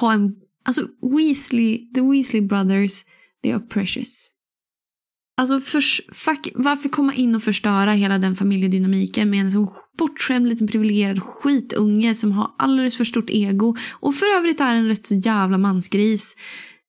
[0.00, 3.04] ha en, alltså Weasley, the Weasley brothers,
[3.42, 4.33] they are precious.
[5.36, 10.48] Alltså förs, fuck, varför komma in och förstöra hela den familjedynamiken med en så bortskämd
[10.48, 15.06] liten privilegierad skitunge som har alldeles för stort ego och för övrigt är en rätt
[15.06, 16.36] så jävla mansgris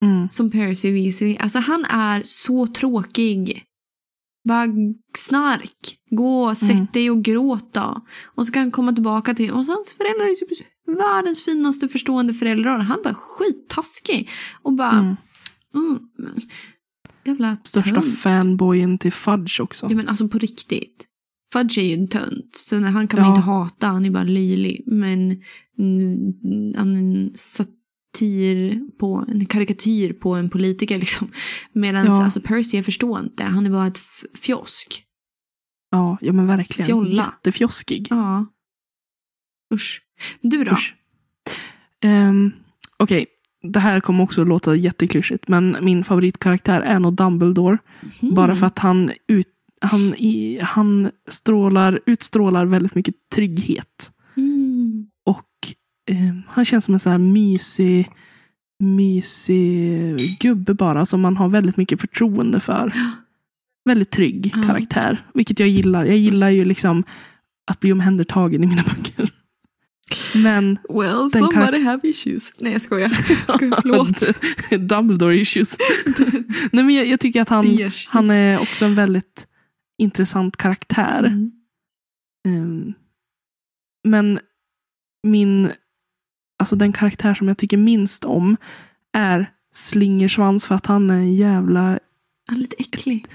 [0.03, 0.29] Mm.
[0.29, 1.37] som Percy Weasley.
[1.37, 3.63] Alltså han är så tråkig.
[4.47, 4.65] Bara
[5.17, 5.97] snark.
[6.09, 6.87] Gå sätt Mm.
[6.93, 8.01] dig och gråt då.
[8.25, 9.51] Och så kan han komma tillbaka till...
[9.51, 10.67] Och så hans föräldrar är typ
[10.97, 12.79] världens finaste förstående föräldrar.
[12.79, 14.29] Han bara skittaskig.
[14.61, 15.15] Och bara...
[15.73, 15.99] Mm.
[17.25, 18.17] Jävla Största tönt.
[18.17, 19.87] fanboyen till Fudge också.
[19.89, 21.05] Ja men alltså på riktigt.
[21.53, 22.55] Fudge är ju en tönt.
[22.55, 23.31] Så när han kan man Ja.
[23.35, 24.83] inte hata, han är bara löjlig.
[24.85, 25.41] Men
[26.77, 31.31] han är en satir på, en karikatyr på en politiker liksom.
[31.73, 32.23] Medan Ja.
[32.23, 33.43] alltså Percy, jag förstår inte.
[33.43, 33.99] Han är bara ett
[34.41, 35.03] fjosk.
[35.91, 36.85] Ja, ja men verkligen.
[36.85, 37.33] Fjolla.
[37.35, 38.07] Jättefjoskig.
[38.09, 38.45] Ja.
[39.73, 40.01] Usch.
[40.41, 40.71] Du då?
[40.71, 40.95] Usch.
[42.01, 42.51] Ehm,
[42.97, 43.25] Okej,
[43.71, 45.47] det här kommer också låta jätteklyschigt.
[45.47, 47.77] Men min favoritkaraktär är nog Dumbledore.
[48.19, 48.35] Mm.
[48.35, 49.47] Bara för att han, ut,
[49.81, 54.11] han, i, han strålar, utstrålar väldigt mycket trygghet.
[54.37, 55.07] Mm.
[55.25, 55.73] Och
[56.11, 58.09] eh, han känns som en så här mysig,
[58.79, 61.05] mysig gubbe bara.
[61.05, 62.93] Som man har väldigt mycket förtroende för.
[63.87, 65.25] Väldigt trygg karaktär.
[65.33, 66.05] Vilket jag gillar.
[66.05, 67.03] Jag gillar ju liksom
[67.67, 69.24] att bli omhändertagen i mina böcker.
[70.35, 72.53] Men Well, Den somebody have issues.
[72.57, 73.09] Nej jag skojar.
[73.51, 74.39] Skojar, förlåt.
[74.89, 75.77] Dumbledore issues.
[76.71, 79.47] Nej, men jag, jag tycker att han, han är också en väldigt
[79.97, 81.19] intressant karaktär.
[81.23, 81.51] Mm.
[82.47, 82.93] Ehm,
[84.03, 84.39] men
[85.23, 85.71] min,
[86.59, 88.57] alltså den karaktär som jag tycker minst om
[89.13, 91.99] är Slingersvans för att han är en jävla,
[92.47, 93.25] Han är lite äcklig.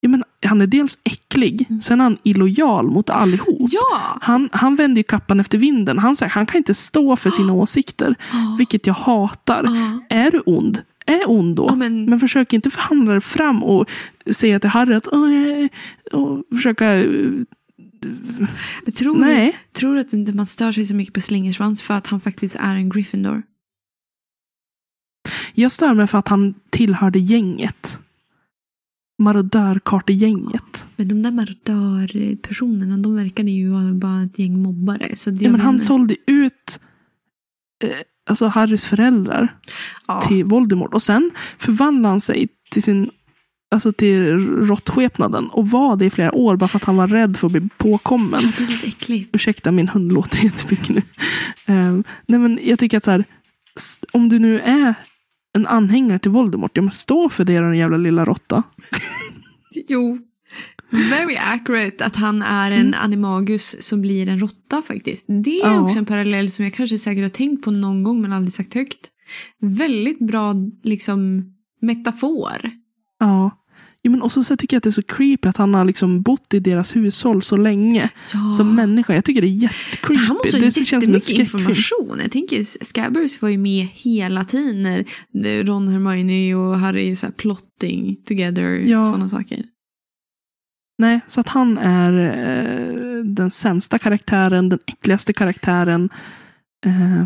[0.00, 1.82] Jag menar, han är dels äcklig, Mm.
[1.82, 3.68] sen är han illojal mot allihop.
[3.72, 4.18] Ja!
[4.20, 5.98] Han, han vänder ju kappan efter vinden.
[5.98, 8.14] Han, säger, han kan inte stå för sina åsikter,
[8.58, 9.62] vilket jag hatar.
[9.64, 10.16] Ja.
[10.16, 10.82] Är du ond?
[11.06, 11.66] Är ond då.
[11.68, 12.20] Ja, men- men...
[12.20, 13.90] försök inte förhandla dig fram och
[14.30, 16.94] säga till Harry att och försöka...
[16.94, 17.04] eh,
[18.84, 19.56] Men tror, du, Nej.
[19.72, 22.54] tror du att inte man stör sig så mycket på Slingersvans för att han faktiskt
[22.56, 23.42] är en Gryffindor?
[25.54, 27.98] Jag stör mig för att han tillhörde gänget.
[29.18, 30.86] Marodörkartegänget.
[30.96, 35.16] Men de där marodörpersonerna, de verkade ju vara bara ett gäng mobbare.
[35.16, 36.80] Så Ja, men han sålde ut
[37.84, 37.90] eh,
[38.30, 39.56] alltså Harrys föräldrar
[40.06, 40.20] ja.
[40.20, 40.94] till Voldemort.
[40.94, 43.10] Och sen förvandlade han sig till sin
[43.70, 47.36] Alltså till råttskepnaden och var det i flera år bara för att han var rädd
[47.36, 48.40] för att bli påkommen.
[48.42, 49.34] Ja, det är lite äckligt.
[49.34, 51.02] Ursäkta, min hund låter jättemycket nu.
[51.74, 53.24] Um, nej, men jag tycker att så här,
[54.12, 54.94] om du nu är
[55.52, 58.62] en anhängare till Voldemort, ja men stå för det den jävla lilla råtta.
[59.88, 60.18] Jo.
[60.90, 65.26] Very accurate att han är en animagus som blir en råtta faktiskt.
[65.28, 65.80] Det är Ja.
[65.80, 68.74] också en parallell som jag kanske säkert har tänkt på någon gång men aldrig sagt
[68.74, 69.10] högt.
[69.60, 71.44] Väldigt bra liksom
[71.80, 72.70] metafor.
[73.20, 73.57] Ja.
[74.08, 76.22] Jo, men också så tycker jag att det är så creepy att han har liksom
[76.22, 78.10] bott i deras hushåll så länge.
[78.32, 78.52] Ja.
[78.56, 79.14] Som människa.
[79.14, 80.24] Jag tycker det är jättecreepy.
[80.24, 82.18] Han måste ha det känns som en jättemycket information.
[82.22, 87.32] Jag tänker Scabbers var ju med hela tiden när Ron, Hermione och Harry så här
[87.32, 88.64] plotting together.
[88.64, 89.04] Ja.
[89.04, 89.64] Sådana saker.
[90.98, 96.08] Nej, så att han är eh, den sämsta karaktären, den äckligaste karaktären.
[96.86, 97.24] Eh,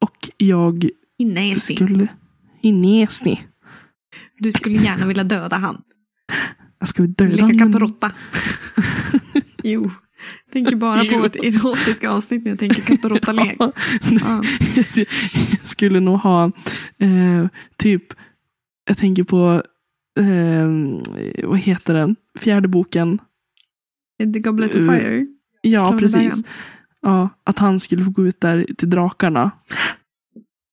[0.00, 1.74] och jag Nasty.
[1.74, 2.08] skulle...
[2.62, 3.38] Inesny.
[4.38, 5.82] Du skulle gärna vilja döda han.
[6.78, 8.12] Jag ska döda Leka katt och råtta.
[9.62, 9.90] jo.
[10.52, 13.56] Tänker bara på vårt erotiska avsnitt när jag tänker katt och råtta-lek.
[13.58, 13.72] Ja.
[14.10, 14.42] Ja.
[15.50, 16.44] Jag skulle nog ha
[16.98, 18.04] eh, typ,
[18.84, 19.62] jag tänker på,
[20.20, 20.68] eh,
[21.48, 23.18] vad heter den, fjärde boken.
[24.18, 25.26] The Goblet of Uh, Fire.
[25.62, 26.14] Ja, Klara precis.
[26.14, 26.44] Bergen.
[27.02, 29.50] Ja, att han skulle få gå ut där till drakarna.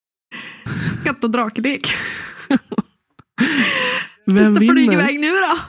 [1.03, 1.88] Katt och draklek.
[4.28, 4.93] Vem Testa flyg vinner?
[4.93, 5.59] iväg nu då.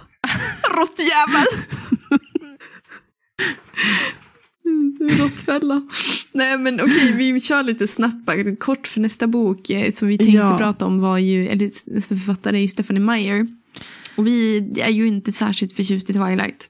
[0.80, 1.46] Råttjävel.
[5.18, 5.82] Råttfälla.
[6.32, 8.28] Nej men okej, vi kör lite snabbt
[8.58, 10.58] kort för nästa bok eh, som vi tänkte Ja.
[10.58, 13.46] prata om var ju, eller nästa författare är ju Stephanie Meyer.
[14.16, 16.68] Och vi är ju inte särskilt förtjust i Twilight.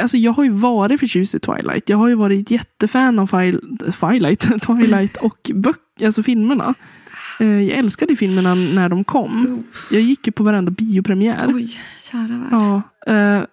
[0.00, 1.88] Alltså jag har ju varit förtjust i Twilight.
[1.88, 3.26] Jag har ju varit jättefan av
[4.00, 6.74] Twilight, Twilight och böcker, alltså filmerna.
[7.40, 9.64] Eh, Jag älskade filmerna när de kom.
[9.90, 11.52] Jag gick ju på varenda biopremiär.
[11.54, 11.68] Oj,
[12.02, 12.48] kära värld.
[12.50, 13.44] Ja, eh,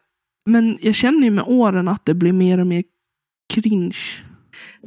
[0.46, 2.84] men jag känner ju med åren att det blir mer och mer
[3.54, 3.98] cringe.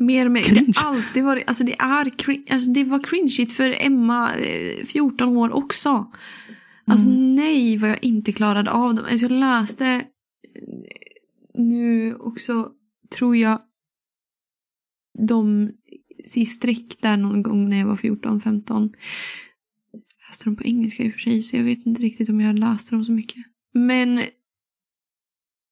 [0.01, 0.43] Mer och mer.
[0.43, 0.73] Cringe.
[0.73, 5.29] Det alltid varit, alltså det är cringe, alltså det var cringeigt för Emma, eh, 14
[5.37, 6.07] år också.
[6.87, 9.05] Alltså nej vad jag inte klarade av dem.
[9.11, 10.03] Alltså jag läste eh,
[11.55, 12.69] nu också,
[13.19, 13.61] tror jag,
[15.29, 15.71] de
[16.37, 18.95] i streck där någon gång när jag var 14-15.
[19.93, 22.41] Jag läste dem på engelska i och för sig så jag vet inte riktigt om
[22.41, 23.45] jag läste dem så mycket.
[23.75, 24.21] Men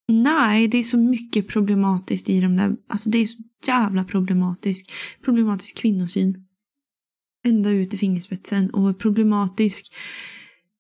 [0.09, 4.92] nej, det är så mycket problematiskt i de där, alltså det är så jävla problematisk,
[5.24, 6.46] problematisk kvinnosyn.
[7.44, 9.94] Ända ut i fingerspetsen och problematisk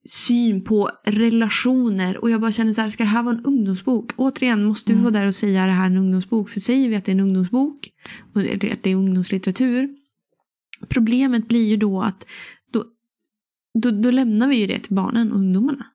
[0.08, 2.16] syn på relationer.
[2.16, 4.12] Och jag bara känner så här, ska det här vara en ungdomsbok?
[4.16, 5.04] Återigen, måste vi Mm.
[5.12, 6.50] vara där och säga det här är en ungdomsbok?
[6.50, 7.90] För säger vi att det är en ungdomsbok,
[8.34, 8.40] och-
[8.72, 9.96] att det är ungdomslitteratur,
[10.88, 12.26] problemet blir ju då att
[12.72, 12.84] då,
[13.82, 15.86] då, då lämnar vi ju det till barnen och ungdomarna.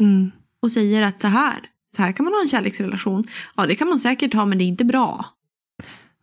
[0.00, 0.30] Mm.
[0.62, 3.26] Och säger att så här, så här kan man ha en kärleksrelation.
[3.56, 5.24] Ja, det kan man säkert ha, men det är inte bra.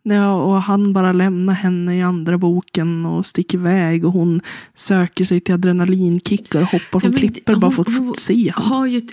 [0.08, 4.40] Ja, och han bara lämnar henne i andra boken och sticker iväg och hon
[4.74, 8.70] söker sig till adrenalinkickar och hoppar från klippor bara för att se honom.
[8.70, 9.10] har ju ett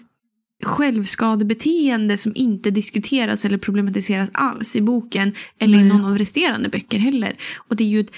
[0.64, 5.98] självskadebeteende som inte diskuteras eller problematiseras alls i boken eller i Nej.
[5.98, 7.36] någon av resterande böcker heller.
[7.56, 8.12] Och det är ju ett,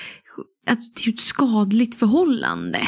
[0.66, 2.80] det är ju ett skadligt förhållande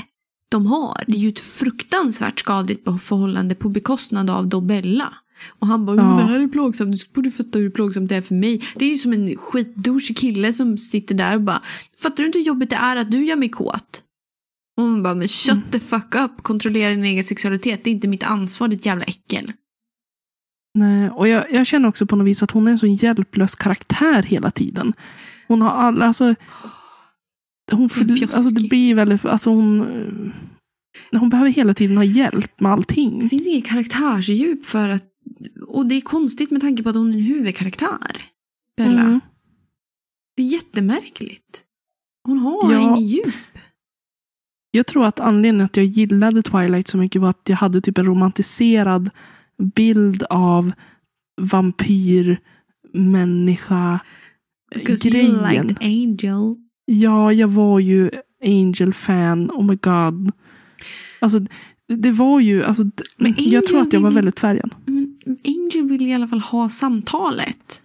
[0.49, 1.03] de har.
[1.07, 5.13] Det är ju ett fruktansvärt skadligt förhållande på bekostnad av då Bella.
[5.59, 6.07] Och han bara, Ja.
[6.07, 8.61] "Men det här är plågsamt, du borde fatta hur plågsamt det är för mig.
[8.75, 11.61] Det är ju som en skitdouchig kille som sitter där och bara,
[12.03, 14.03] fattar du inte hur jobbigt det är att du gör mig kåt?
[14.77, 15.71] Och hon bara, men shut Mm.
[15.71, 19.53] the fuck up, kontrollera din egen sexualitet, det är inte mitt ansvar ditt jävla äckel.
[20.79, 23.55] Nej, och jag, jag känner också på något vis att hon är en så hjälplös
[23.55, 24.93] karaktär hela tiden.
[25.47, 26.35] Hon har alla, alltså.
[27.71, 29.81] Hon, för, alltså det blir väldigt, alltså hon.
[31.11, 33.29] eh, Hon behöver hela tiden ha hjälp med Det allting.
[33.29, 35.03] finns inget karaktärsdjup för att,
[35.67, 38.21] och det är konstigt med tanke på att hon är en huvudkaraktär.
[38.77, 39.01] Bella.
[39.01, 39.19] Mm.
[40.35, 41.63] Det är jättemärkligt.
[42.23, 42.79] Hon har Ja.
[42.97, 43.35] inget djup.
[44.71, 47.97] Jag tror att anledningen att jag gillade Twilight så mycket var att jag hade typ
[47.97, 49.09] en romantiserad
[49.75, 50.71] bild av
[51.41, 52.39] vampyr,
[52.93, 53.99] människa,
[54.75, 55.67] Because you grejen.
[55.67, 56.55] liked Angel.
[56.85, 58.11] Ja, jag var ju
[58.43, 59.51] Angel-fan.
[59.51, 60.31] Oh my god.
[61.21, 61.39] Alltså,
[61.87, 62.63] det, var ju...
[62.63, 62.83] Alltså,
[63.17, 64.75] Men jag tror att jag var väldigt färgad.
[65.45, 67.83] Angel vill i alla fall ha samtalet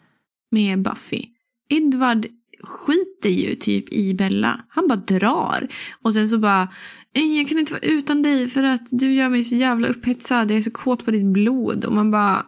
[0.51, 1.25] med Buffy.
[1.69, 2.27] Edward
[2.63, 4.61] skiter ju typ i Bella.
[4.69, 5.69] Han bara drar.
[6.03, 6.69] Och sen så bara,
[7.15, 10.51] "Eh, jag kan inte vara utan dig för att du gör mig så jävla upphetsad.
[10.51, 11.85] Jag är så kåt på ditt blod.
[11.85, 12.47] Och man bara,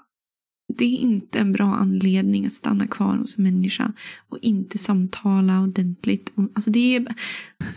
[0.78, 3.92] det är inte en bra anledning att stanna kvar hos en människa.
[4.28, 6.32] Och inte samtala ordentligt.
[6.54, 7.06] Alltså det är,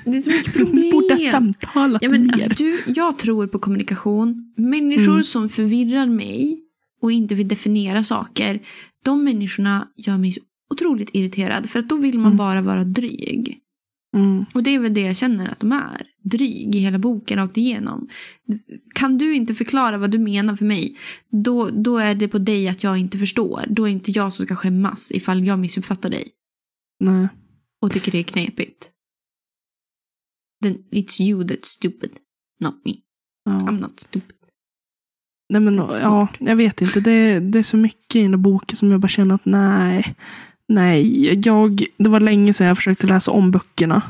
[0.06, 0.84] det är så mycket problem.
[0.84, 2.34] De borde samtalat Ja, men, mer.
[2.34, 4.54] alltså, du, jag tror på kommunikation.
[4.58, 5.24] Människor Mm.
[5.24, 6.64] som förvirrar mig
[7.02, 8.60] och inte vill definiera saker.
[9.04, 10.42] De människorna gör mig så
[10.74, 11.70] otroligt irriterad.
[11.70, 12.38] För att då vill man Mm.
[12.38, 13.60] bara vara dryg.
[14.16, 14.46] Mm.
[14.54, 16.08] Och det är väl det jag känner att de är.
[16.24, 18.08] Dryg i hela boken rakt igenom.
[18.94, 20.98] Kan du inte förklara vad du menar för mig.
[21.44, 23.66] Då, då är det på dig att jag inte förstår.
[23.70, 26.28] Då är inte jag som ska skämmas ifall jag missuppfattar dig.
[27.00, 27.28] Nej.
[27.82, 28.92] Och tycker det är knepigt.
[30.64, 32.12] Then it's you that's stupid.
[32.60, 32.94] Not me.
[33.46, 33.52] Ja.
[33.52, 34.37] I'm not stupid.
[35.50, 37.00] Nej, men, ja, jag vet inte.
[37.00, 40.16] Det, det är så mycket i den där boken som jag bara känner att nej.
[40.70, 44.02] Nej, jag, det var länge sedan jag försökte läsa om böckerna.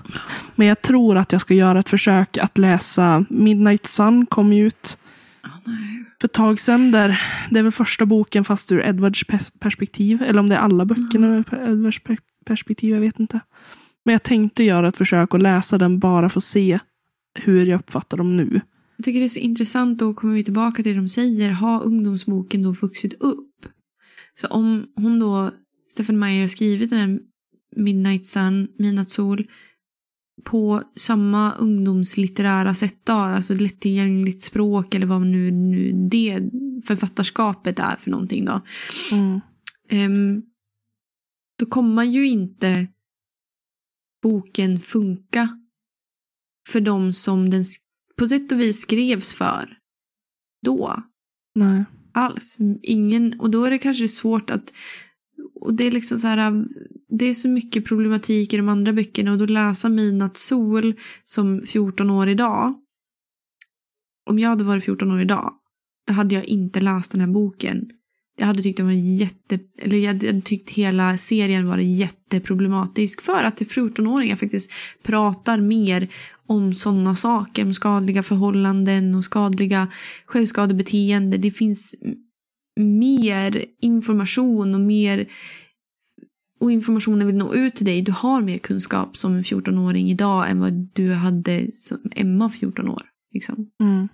[0.56, 4.68] Men jag tror att jag ska göra ett försök att läsa Midnight Sun kom ju
[4.68, 4.98] ut
[5.44, 5.74] Oh,
[6.22, 6.92] för ett tag sedan.
[6.92, 10.24] Där, det är väl första boken fast ur Edwards pers- perspektiv.
[10.24, 13.40] Eller om det är alla böckerna ur Edwards per- perspektiv, jag vet inte.
[14.06, 16.80] Men jag tänkte göra ett försök att läsa den bara för att se
[17.40, 18.62] hur jag uppfattar dem nu.
[18.98, 21.84] Jag tycker det är så intressant, då kommer vi tillbaka till det de säger, har
[21.84, 23.66] ungdomsboken då vuxit upp?
[24.42, 25.52] Så om hon då,
[25.88, 27.20] Stefan Meyer har skrivit den här
[27.76, 29.48] Midnight Sun, Midnattssol,
[30.44, 36.42] på samma ungdomslitterära sätt då, alltså lättillgängligt språk eller vad nu, nu det
[36.86, 38.62] författarskapet är för någonting då.
[39.12, 39.40] Mm.
[39.90, 40.42] Ehm,
[41.60, 42.88] då kommer ju inte
[44.22, 45.60] boken funka
[46.70, 47.66] för de som den
[48.18, 49.78] på sätt och vis skrevs för
[50.66, 51.04] då
[51.56, 51.84] Nej.
[52.12, 52.58] alls.
[52.84, 54.74] Ingen, och då är det kanske svårt att
[55.62, 56.66] och det är liksom så här,
[57.10, 60.94] det är så mycket problematik i de andra böckerna och då läsa Midnatt sol
[61.24, 62.74] som 14 år idag.
[64.30, 65.54] Om jag hade varit 14 år idag,
[66.08, 67.90] då hade jag inte läst den här boken.
[68.40, 73.44] Jag hade tyckt den var jätte, eller jag hade tyckt hela serien var jätteproblematisk för
[73.44, 74.72] att 14-åringar faktiskt
[75.04, 76.14] pratar mer
[76.48, 79.88] om sådana saker, om skadliga förhållanden och skadliga
[80.26, 81.38] självskadebeteende.
[81.38, 81.96] Det finns
[82.80, 85.28] mer information och mer
[86.60, 88.02] och informationen vill nå ut till dig.
[88.02, 92.90] Du har mer kunskap som en 14-åring idag än vad du hade som Emma 14
[92.90, 93.04] år.
[93.34, 93.70] Liksom.
[93.82, 94.08] Mm.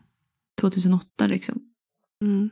[0.62, 1.62] 2008 liksom.
[2.22, 2.50] Mm.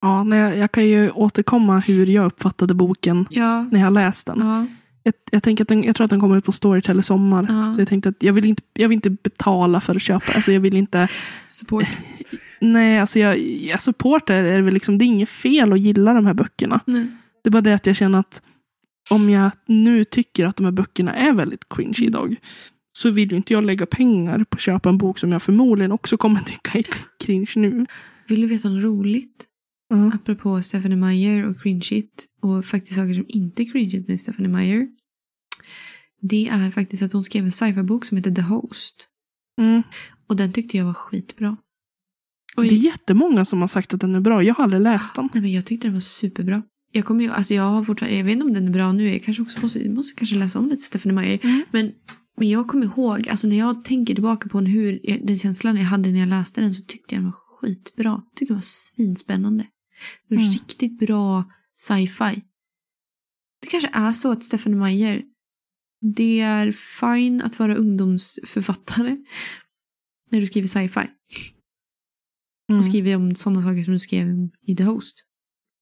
[0.00, 3.62] Ja, jag, jag kan ju återkomma hur jag uppfattade boken Ja.
[3.70, 4.38] när jag läst den.
[4.38, 4.66] Ja.
[5.02, 7.46] Jag, jag, tänker att den, jag tror att den kommer ut på Storytel i sommar.
[7.48, 7.72] Ja.
[7.72, 10.32] Så jag tänkte att jag vill, inte, jag vill inte betala för att köpa.
[10.32, 11.08] Alltså jag vill inte...
[11.48, 11.84] Support.
[12.60, 14.98] Nej, alltså jag, jag supportar är det väl liksom.
[14.98, 16.80] Det är inget fel att gilla de här böckerna.
[16.84, 17.06] Nej.
[17.42, 18.42] Det är bara det att jag känner att
[19.10, 22.36] om jag nu tycker att de här böckerna är väldigt cringe idag.
[22.92, 25.92] Så vill ju inte jag lägga pengar på att köpa en bok som jag förmodligen
[25.92, 26.84] också kommer tycka är
[27.24, 27.86] cringe nu.
[28.28, 29.46] Vill du veta något roligt?
[29.90, 30.12] Ja.
[30.14, 34.88] Apropå Stephanie Meyer och cringeigt och faktiskt saker som inte är cringeigt med Stephanie Meyer.
[36.20, 39.08] Det är faktiskt att hon skrev en sci-fi-bok som heter The Host.
[39.58, 39.82] Mm.
[40.26, 41.56] Och den tyckte jag var skitbra.
[42.56, 44.42] Och Det är jättemånga som har sagt att den är bra.
[44.42, 45.28] Jag har aldrig läst den.
[45.32, 46.62] Nej, men jag tyckte den var superbra.
[46.92, 49.12] Jag kommer ju, alltså jag har fortfarande, jag vet inte om den är bra nu,
[49.12, 51.38] jag kanske också måste, måste kanske läsa om lite Stephanie Meyer.
[51.42, 51.62] Mm.
[51.70, 51.92] Men,
[52.36, 56.10] men jag kommer ihåg, alltså när jag tänker tillbaka på hur, den känslan jag hade
[56.10, 58.08] när jag läste den så tyckte jag den var skitbra.
[58.08, 59.66] Jag tyckte den var svinspännande.
[60.30, 60.50] Mm.
[60.50, 61.44] Riktigt bra
[61.76, 62.42] sci-fi.
[63.60, 65.22] Det kanske är så att Stephanie Meyer,
[66.16, 69.16] det är fine att vara ungdomsförfattare
[70.30, 71.06] när du skriver sci-fi.
[72.68, 72.78] Mm.
[72.78, 75.26] Och skriver om sådana saker som du skrev i The Host.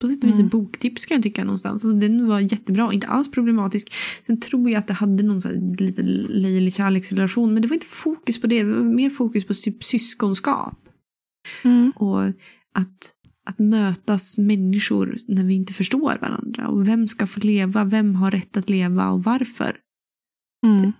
[0.00, 0.48] På sätt och vis ett Mm.
[0.48, 1.84] boktips kan jag tycka någonstans.
[1.84, 3.92] Alltså, den var jättebra, inte alls problematisk.
[4.26, 7.52] Sen tror jag att det hade någon så här lite löjlig kärleksrelation.
[7.52, 8.62] Men det var inte fokus på det.
[8.62, 10.88] Det var mer fokus på typ syskonskap.
[11.64, 11.90] Mm.
[11.90, 12.22] Och
[12.72, 13.14] att,
[13.48, 16.68] att mötas människor när vi inte förstår varandra.
[16.68, 17.84] Och vem ska få leva?
[17.84, 19.76] Vem har rätt att leva och varför?
[20.66, 20.92] Mm.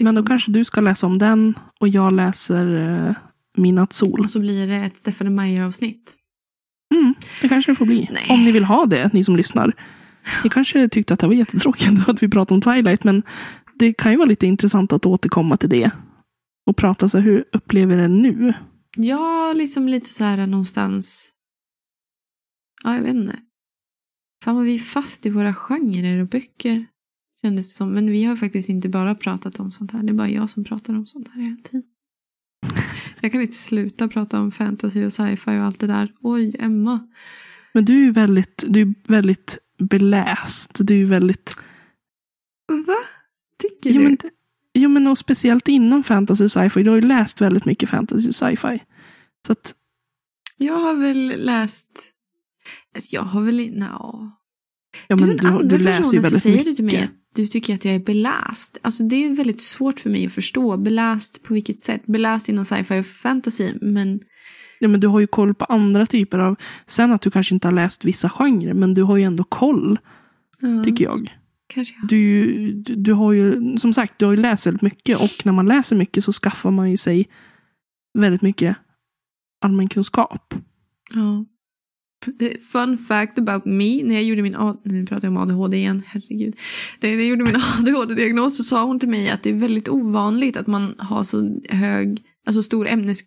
[0.00, 3.14] Men då kanske du ska läsa om den och jag läser uh,
[3.56, 4.20] Midnatt sol.
[4.20, 6.14] Och så blir det ett Stephanie Meyer-avsnitt.
[6.94, 8.08] Mm, det kanske det får bli.
[8.12, 8.26] Nej.
[8.28, 9.72] Om ni vill ha det, ni som lyssnar.
[10.44, 13.22] Ni kanske tyckte att det var jättetråkigt att vi pratade om Twilight, men
[13.74, 15.90] det kan ju vara lite intressant att återkomma till det.
[16.66, 18.54] Och prata så här, hur upplever det nu?
[19.02, 21.32] Ja, liksom lite så här någonstans.
[22.84, 23.38] Ja, jag vet inte.
[24.44, 26.86] Fan vad vi är fast i våra genrer och böcker.
[27.42, 27.92] Kändes det som.
[27.92, 30.02] Men vi har faktiskt inte bara pratat om sånt här.
[30.02, 31.82] Det är bara jag som pratar om sånt här hela tiden.
[33.20, 36.14] Jag kan inte sluta prata om fantasy och sci-fi och allt det där.
[36.20, 37.08] Oj, Emma.
[37.72, 40.78] Men du är ju väldigt, du är väldigt beläst.
[40.78, 41.56] Du är ju väldigt...
[42.68, 42.96] Va?
[43.58, 44.04] Tycker Jo du?
[44.04, 44.18] men,
[44.80, 46.82] jo, men och speciellt inom fantasy och sci-fi.
[46.82, 48.82] Du har ju läst väldigt mycket fantasy och sci-fi.
[49.46, 49.74] Så att,
[50.56, 52.12] Jag har väl läst.
[53.10, 53.78] Jag har väl inte.
[53.78, 54.30] No.
[55.08, 56.76] ja, du är den andra du personen som säger mycket.
[56.76, 58.78] till mig att du tycker att jag är beläst.
[58.82, 60.76] Alltså det är väldigt svårt för mig att förstå.
[60.76, 62.06] Beläst på vilket sätt?
[62.06, 63.72] Beläst inom sci-fi och fantasy.
[63.80, 64.20] Men
[64.82, 66.56] Ja, men du har ju koll på andra typer av...
[66.86, 69.98] Sen att du kanske inte har läst vissa genrer, men du har ju ändå koll,
[70.60, 71.39] ja, tycker jag.
[71.70, 72.08] Kanske jag.
[72.08, 75.52] Du, du, du har ju, som sagt, du har ju läst väldigt mycket och när
[75.52, 77.28] man läser mycket så skaffar man ju sig
[78.18, 78.76] väldigt mycket
[79.60, 80.54] allmänkunskap.
[81.14, 81.44] Ja.
[82.72, 84.02] Fun fact about me.
[84.02, 86.56] När jag gjorde min, nu pratar jag om ADHD igen, herregud.
[87.00, 90.56] När jag gjorde min ADHD-diagnos så sa hon till mig att det är väldigt ovanligt
[90.56, 93.20] att man har så hög, alltså stor ämnes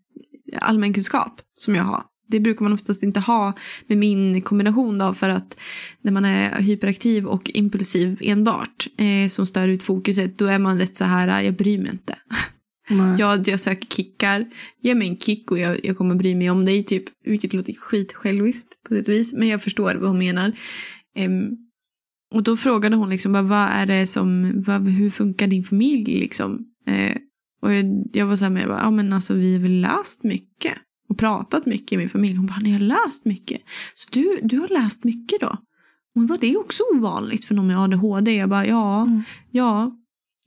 [0.61, 2.03] allmänkunskap som jag har.
[2.33, 3.53] Det brukar man oftast inte ha
[3.87, 5.57] med min kombination då för att
[6.01, 10.79] när man är hyperaktiv och impulsiv enbart eh, som stör ut fokuset då är man
[10.79, 12.15] rätt så här, jag bryr mig inte.
[13.17, 14.45] Jag, jag söker kickar.
[14.81, 16.83] Ge mig en kick och jag, jag kommer bry mig om dig.
[16.83, 19.33] Typ, vilket låter skitsjälviskt på sätt och vis.
[19.33, 20.51] Men jag förstår vad hon menar.
[21.15, 21.49] Em,
[22.33, 26.65] och då frågade hon liksom, vad är det som, vad, hur funkar din familj liksom?
[26.87, 27.17] Eh,
[27.61, 30.73] och jag, jag var så här med, ja men alltså vi har väl läst mycket.
[31.13, 32.35] Och pratat mycket i min familj.
[32.35, 33.61] Hon bara, ni har läst mycket.
[33.93, 35.57] Så du, du har läst mycket då?
[36.13, 38.35] Hon bara, det är också ovanligt för någon med ADHD.
[38.35, 39.21] Jag bara, ja, Mm.
[39.51, 39.97] ja,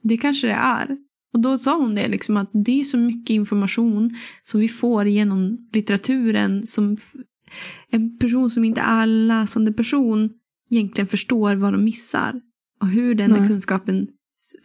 [0.03, 0.97] det kanske det är.
[1.35, 5.07] Och då sa hon det, liksom, att det är så mycket information som vi får
[5.07, 6.97] genom litteraturen som
[7.91, 10.31] en person som inte är läsande person
[10.71, 12.41] egentligen förstår vad de missar.
[12.81, 14.07] Och hur den kunskapen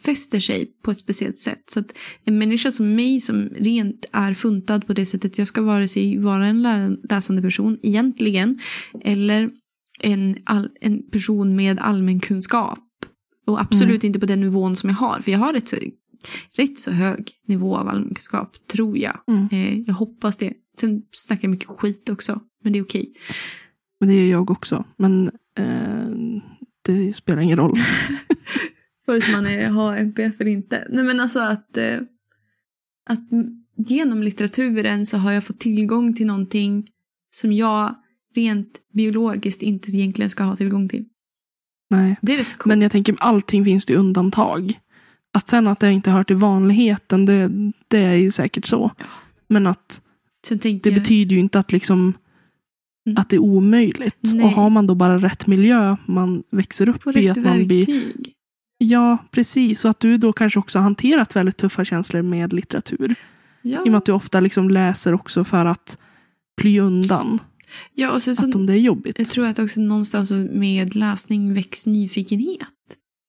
[0.04, 1.62] fäster sig på ett speciellt sätt.
[1.70, 1.92] Så att
[2.24, 6.18] en människa som mig som rent är funtad på det sättet, jag ska vare sig
[6.18, 8.58] vara en lä- läsande person egentligen,
[9.04, 9.50] eller
[10.00, 12.78] en, all, en person med allmän kunskap.
[13.46, 15.76] Och absolut inte på den nivån som jag har, för jag har rätt så,
[16.56, 19.18] rätt så hög nivå av allmän kunskap, tror jag.
[19.28, 19.48] Mm.
[19.52, 20.52] Eh, jag hoppas det.
[20.78, 23.12] Sen snackar jag mycket skit också, men det är okej.
[24.00, 24.84] Men det gör jag också.
[24.96, 26.08] Men eh,
[26.82, 27.78] det spelar ingen roll.
[29.06, 30.86] Vare sig man är, har MPF eller inte.
[30.90, 31.98] Nej men alltså att, eh,
[33.06, 33.28] att
[33.76, 36.90] genom litteraturen så har jag fått tillgång till någonting
[37.30, 37.94] som jag
[38.34, 41.04] rent biologiskt inte egentligen ska ha tillgång till.
[41.90, 42.16] Nej.
[42.22, 42.66] Det är rätt coolt.
[42.66, 44.80] Men jag tänker, allting finns det undantag.
[45.32, 47.50] Att sen att det inte hör till vanligheten, det,
[47.88, 48.90] det är ju säkert så.
[49.48, 50.02] Men att
[50.48, 52.14] det jag, betyder ju inte att, liksom,
[53.06, 53.20] Mm.
[53.20, 54.18] att det är omöjligt.
[54.20, 54.44] Nej.
[54.44, 57.28] Och har man då bara rätt miljö man växer upp i.
[57.28, 58.34] Att man blir, verktyg.
[58.82, 59.84] Ja, precis.
[59.84, 63.14] Och att du då kanske också hanterat väldigt tuffa känslor med litteratur.
[63.62, 63.78] Ja.
[63.78, 65.98] I och med att du ofta liksom läser också för att
[66.60, 67.38] fly undan.
[67.94, 69.18] ja, och sen så, Att om det är jobbigt.
[69.18, 72.68] jag tror att också någonstans med läsning väcks nyfikenhet.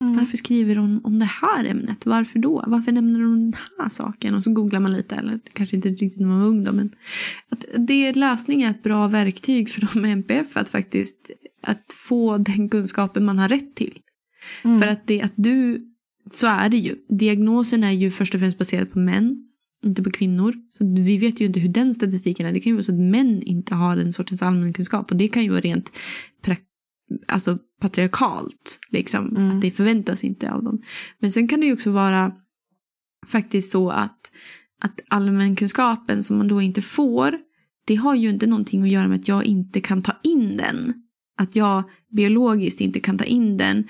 [0.02, 0.16] Mm.
[0.16, 2.06] Varför skriver hon om det här ämnet?
[2.06, 2.64] Varför då?
[2.66, 4.34] Varför nämner hon den här saken?
[4.34, 6.90] Och så googlar man lite, eller kanske inte riktigt när man var ung då, men
[7.48, 11.30] att det, läsning är ett bra verktyg för de med MPF att faktiskt
[11.62, 13.98] att få den kunskapen man har rätt till.
[14.64, 14.80] Mm.
[14.80, 15.86] För att det att du,
[16.32, 16.96] så är det ju.
[17.08, 19.36] Diagnosen är ju först och främst baserad på män,
[19.84, 20.54] inte på kvinnor.
[20.70, 22.52] Så vi vet ju inte hur den statistiken är.
[22.52, 25.42] Det kan ju vara så att män inte har den sortens allmänkunskap och det kan
[25.42, 25.92] ju vara rent
[27.28, 28.78] alltså patriarkalt.
[28.90, 29.50] Liksom, Mm.
[29.50, 30.82] Att det förväntas inte av dem.
[31.18, 32.32] Men sen kan det ju också vara
[33.26, 34.32] faktiskt så att,
[34.80, 37.38] att allmänkunskapen som man då inte får,
[37.86, 40.94] det har ju inte någonting att göra med att jag inte kan ta in den.
[41.38, 43.88] Att jag biologiskt inte kan ta in den.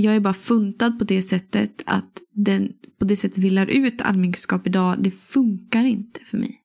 [0.00, 4.00] Jag är bara funtad på det sättet att den, på det sättet vi lär ut
[4.00, 6.56] allmänkunskap idag, det funkar inte för mig.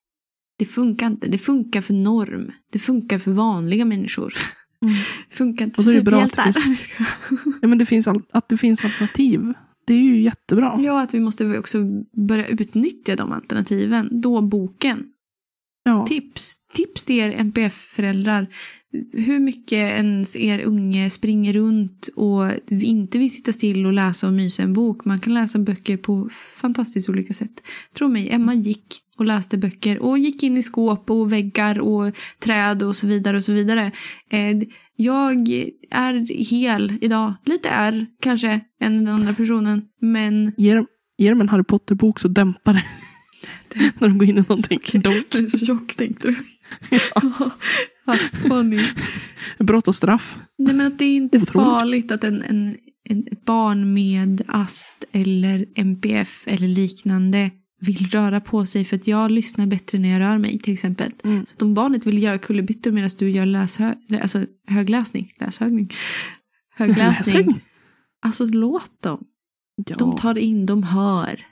[0.57, 1.27] Det funkar inte.
[1.27, 2.51] Det funkar för norm.
[2.71, 4.33] Det funkar för vanliga människor.
[4.81, 4.95] Mm.
[5.29, 6.53] Det funkar inte för superhjältar.
[7.61, 9.53] Ja, men det finns all, att det finns alternativ.
[9.87, 10.79] Det är ju jättebra.
[10.83, 11.77] Ja, att vi måste också
[12.27, 14.21] börja utnyttja de alternativen.
[14.21, 15.05] Då boken.
[15.83, 16.07] Ja.
[16.07, 16.55] Tips.
[16.73, 18.47] Tips till er NPF-föräldrar.
[19.13, 24.33] Hur mycket ens er unge springer runt och inte vill sitta still och läsa och
[24.33, 25.05] mysa en bok.
[25.05, 26.29] Man kan läsa böcker på
[26.61, 27.61] fantastiskt olika sätt.
[27.97, 32.15] Tro mig, Emma gick och läste böcker och gick in i skåp och väggar och
[32.39, 33.91] träd och så vidare och så vidare.
[34.29, 34.57] Eh,
[34.95, 35.49] Jag
[35.91, 37.33] är hel idag.
[37.45, 39.81] Lite är kanske än den andra personen.
[40.01, 40.87] Men Ge, dem,
[41.17, 42.83] ge dem en Harry Potter-bok så dämpar det.
[43.99, 44.79] När de går in i någonting.
[44.93, 46.35] Den är så tjock tänkte du.
[47.15, 47.51] Ja.
[49.59, 50.39] Brott och straff.
[50.57, 51.53] Nej men att det är inte Otroligt.
[51.53, 58.41] farligt att en, en, en, ett barn med AST eller MPF eller liknande vill röra
[58.41, 61.11] på sig för att jag lyssnar bättre när jag rör mig till exempel.
[61.23, 61.45] Mm.
[61.45, 65.89] Så att om barnet vill göra kullerbyttor medan du gör läshö, alltså högläsning, läshögning,
[66.75, 67.35] högläsning.
[67.35, 67.61] Läsning.
[68.21, 69.25] Alltså låt dem.
[69.87, 69.95] Ja.
[69.95, 71.45] De tar in, de hör.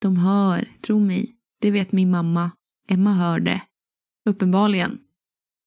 [0.00, 1.36] De hör, tro mig.
[1.60, 2.50] Det vet min mamma.
[2.88, 3.62] Emma hör det.
[4.28, 4.98] Uppenbarligen.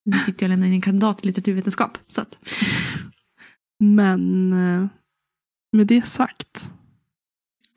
[0.06, 1.98] Nu sitter jag och lämnar in en kandidat i litteraturvetenskap.
[2.08, 2.40] Så att,
[3.80, 4.88] Men eh,
[5.72, 6.70] med det sagt.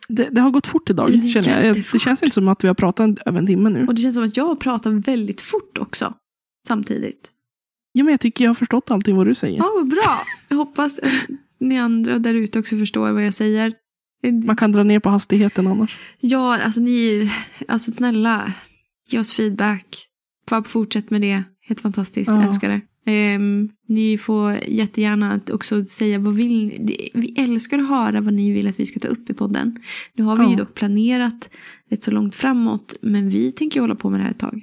[0.08, 1.76] Det, det har gått fort idag Det känner jag.
[1.76, 3.86] Det känns inte som att vi har pratat över en timme nu.
[3.86, 6.14] och det känns som att jag pratar väldigt fort också.
[6.68, 7.30] Samtidigt.
[7.92, 9.58] Ja, men jag tycker jag har förstått allting vad du säger.
[9.58, 10.22] Ja, vad bra.
[10.48, 11.12] Jag hoppas att
[11.60, 13.74] ni andra där ute också förstår vad jag säger.
[14.44, 15.98] Man kan dra ner på hastigheten annars.
[16.20, 17.32] Ja, alltså ni,
[17.68, 18.52] alltså snälla,
[19.10, 20.04] ge oss feedback.
[20.64, 21.42] Fortsätt med det.
[21.68, 22.44] Helt fantastiskt, Ja.
[22.46, 22.80] älskar det.
[23.12, 27.10] Ehm, ni får jättegärna också säga vad vill ni.
[27.14, 29.76] Vi älskar att höra vad ni vill att vi ska ta upp i podden.
[30.14, 30.50] Nu har vi Ja.
[30.50, 31.50] ju dock planerat
[31.90, 34.62] rätt så långt framåt, men vi tänker hålla på med det här ett tag.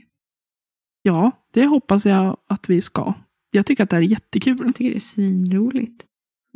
[1.01, 3.13] Ja, det hoppas jag att vi ska.
[3.51, 4.55] Jag tycker att det här är jättekul.
[4.63, 6.03] Jag tycker det är svinroligt.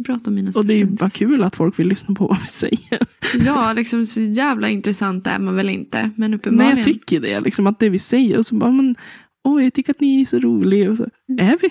[0.05, 2.39] Prata om mina Och det är ju bara kul att folk vill lyssna på vad
[2.41, 2.99] vi säger.
[3.45, 6.01] Ja, liksom så jävla intressant är man väl inte.
[6.01, 6.77] Men Men uppenbarligen.
[6.77, 8.95] jag tycker det, liksom att det vi säger och så bara, men
[9.43, 10.91] åh, jag tycker att ni är så roliga.
[10.91, 11.07] Och så,
[11.39, 11.69] är vi?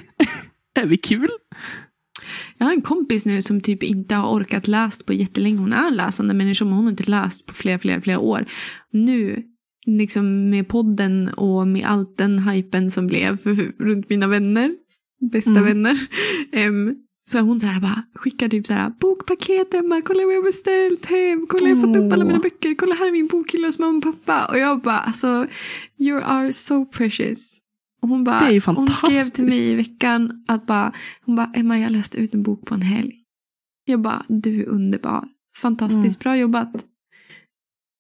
[0.83, 1.29] är vi kul?
[2.59, 5.59] Jag har en kompis nu som typ inte har orkat läst på jättelänge.
[5.59, 8.45] Hon är läsande människa men hon har inte läst på flera, flera, flera år.
[8.93, 9.43] Nu,
[9.87, 13.39] liksom med podden och med allt den hypen som blev
[13.79, 14.75] runt mina vänner,
[15.33, 15.65] bästa Mm.
[15.65, 15.97] vänner,
[16.53, 16.97] em,
[17.29, 21.05] så hon så här bara, skickar typ så här bokpaket Emma, kolla vad jag beställt
[21.07, 23.79] hem, kolla jag har fått upp alla mina böcker, kolla här är min bokhylla hos
[23.79, 24.47] mamma och pappa.
[24.53, 25.47] Och jag bara, alltså,
[25.99, 27.59] you are so precious.
[28.03, 30.93] Och hon bara, ju hon skrev till mig i veckan att bara,
[31.25, 33.15] hon bara, Emma jag läste ut en bok på en helg.
[33.85, 35.29] Jag bara, du är underbar.
[35.57, 36.85] Fantastiskt, bra jobbat.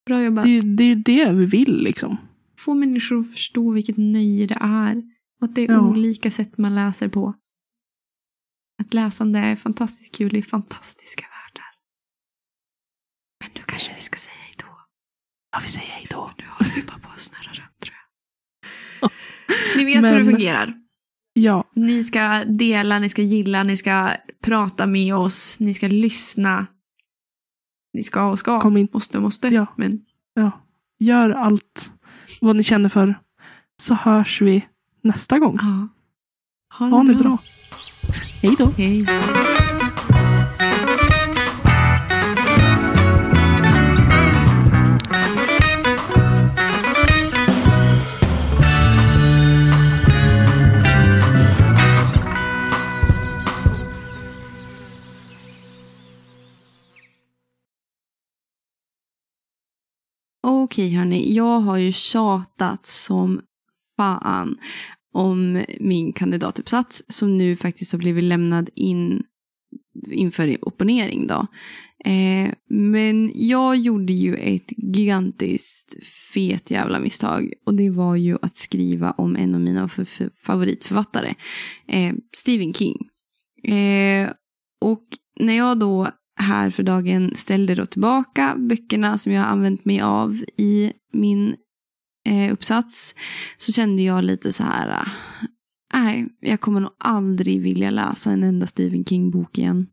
[0.06, 0.44] Bra jobbat.
[0.44, 2.16] Det, är- det är det vi vill liksom.
[2.58, 4.96] Få människor att förstå vilket nöje det är.
[5.40, 5.88] Och att det är Ja.
[5.90, 7.34] olika sätt man läser på.
[8.78, 11.70] Att läsande är fantastiskt kul i fantastiska världar.
[13.40, 14.66] Men nu kanske vi ska säga hej då.
[15.52, 16.30] Ja, vi säger hej då.
[16.38, 17.96] Nu håller vi bara på att snurra runt tror
[19.00, 19.10] jag.
[19.76, 20.74] Ni vet Men- hur det fungerar.
[21.32, 24.10] Ja, Ni ska dela, ni ska gilla, ni ska
[24.42, 26.66] prata med oss, ni ska lyssna.
[27.92, 28.88] Ni ska och ska, Kom in.
[28.92, 29.48] måste och måste.
[29.48, 29.66] Ja.
[29.76, 30.04] Men
[30.34, 30.50] ja.
[30.98, 31.92] Gör allt
[32.40, 33.20] vad ni känner för.
[33.76, 34.68] Så hörs vi
[35.02, 35.56] nästa gång.
[35.60, 35.88] ja.
[36.78, 37.38] Ha det Ha det bra.
[38.42, 38.66] Hej då.
[38.76, 39.06] Hej.
[60.42, 63.40] Okej hörni, jag har ju tjatat som
[63.96, 64.58] fan
[65.18, 69.22] om min kandidatuppsats som nu faktiskt har blivit lämnad in
[70.10, 71.46] inför opponering då.
[72.04, 75.96] Eh, men jag gjorde ju ett gigantiskt
[76.32, 79.88] fet jävla misstag och det var ju att skriva om en av mina
[80.44, 81.34] favoritförfattare,
[81.88, 82.96] eh, Stephen King.
[83.74, 84.30] Eh,
[84.80, 85.04] och
[85.40, 86.08] när jag då
[86.40, 91.56] här för dagen ställde då tillbaka böckerna som jag har använt mig av i min
[92.28, 93.14] eh, uppsats
[93.56, 95.08] så kände jag lite så här,
[95.94, 99.86] äh, jag kommer nog aldrig vilja läsa en enda Stephen King-bok igen.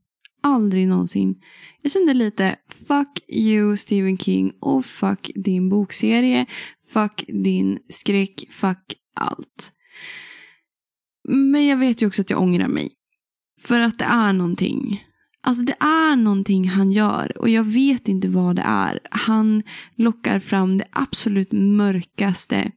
[0.43, 1.35] Aldrig någonsin.
[1.81, 2.55] Jag kände lite,
[2.87, 6.45] fuck you Stephen King och fuck din bokserie,
[6.93, 9.71] fuck din skräck, fuck allt.
[11.27, 12.91] Men jag vet ju också att jag ångrar mig.
[13.61, 15.03] För att det är någonting.
[15.45, 18.99] Alltså det är någonting han gör och jag vet inte vad det är.
[19.11, 19.63] Han
[19.95, 22.71] lockar fram det absolut mörkaste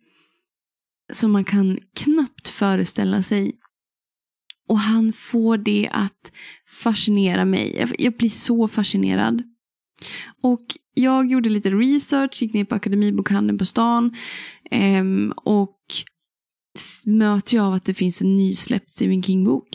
[1.13, 3.53] som man kan knappt föreställa sig.
[4.69, 6.33] Och han får det att
[6.83, 7.87] fascinera mig.
[7.99, 9.43] Jag, blir så fascinerad.
[10.43, 10.65] Och
[10.95, 14.17] jag gjorde lite research, gick ner på Akademibokhandeln på stan
[14.71, 15.79] ehm, och
[17.07, 19.69] möter möts jag av att det finns en nysläppt Stephen King-bok.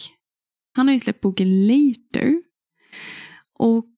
[0.76, 2.53] Han har ju släppt boken Later.
[3.60, 3.90] Och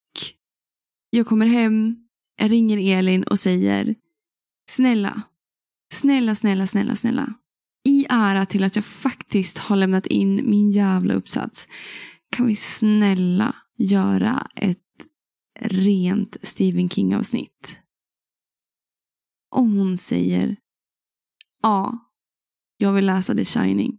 [1.10, 1.96] jag kommer hem,
[2.36, 3.94] jag ringer Elin och säger
[4.68, 5.22] Snälla,
[5.92, 7.34] snälla, snälla, snälla, snälla.
[7.84, 11.68] I ära till att jag faktiskt har lämnat in min jävla uppsats.
[12.30, 14.78] Kan vi snälla göra ett
[15.60, 17.80] rent Stephen King-avsnitt?
[19.50, 20.56] Och hon säger
[21.62, 21.98] Ja,
[22.76, 23.98] jag vill läsa The Shining.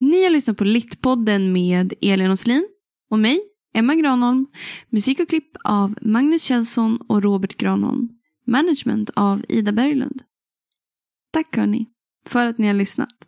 [0.00, 2.68] Ni har lyssnat på Littpodden med Elin Åslin
[3.10, 3.40] och mig,
[3.74, 4.46] Emma Granholm.
[4.90, 8.08] Musik och klipp av Magnus Kjellson och Robert Granholm.
[8.46, 10.22] Management av Ida Berglund.
[11.32, 11.86] Tack hörni,
[12.26, 13.27] för att ni har lyssnat.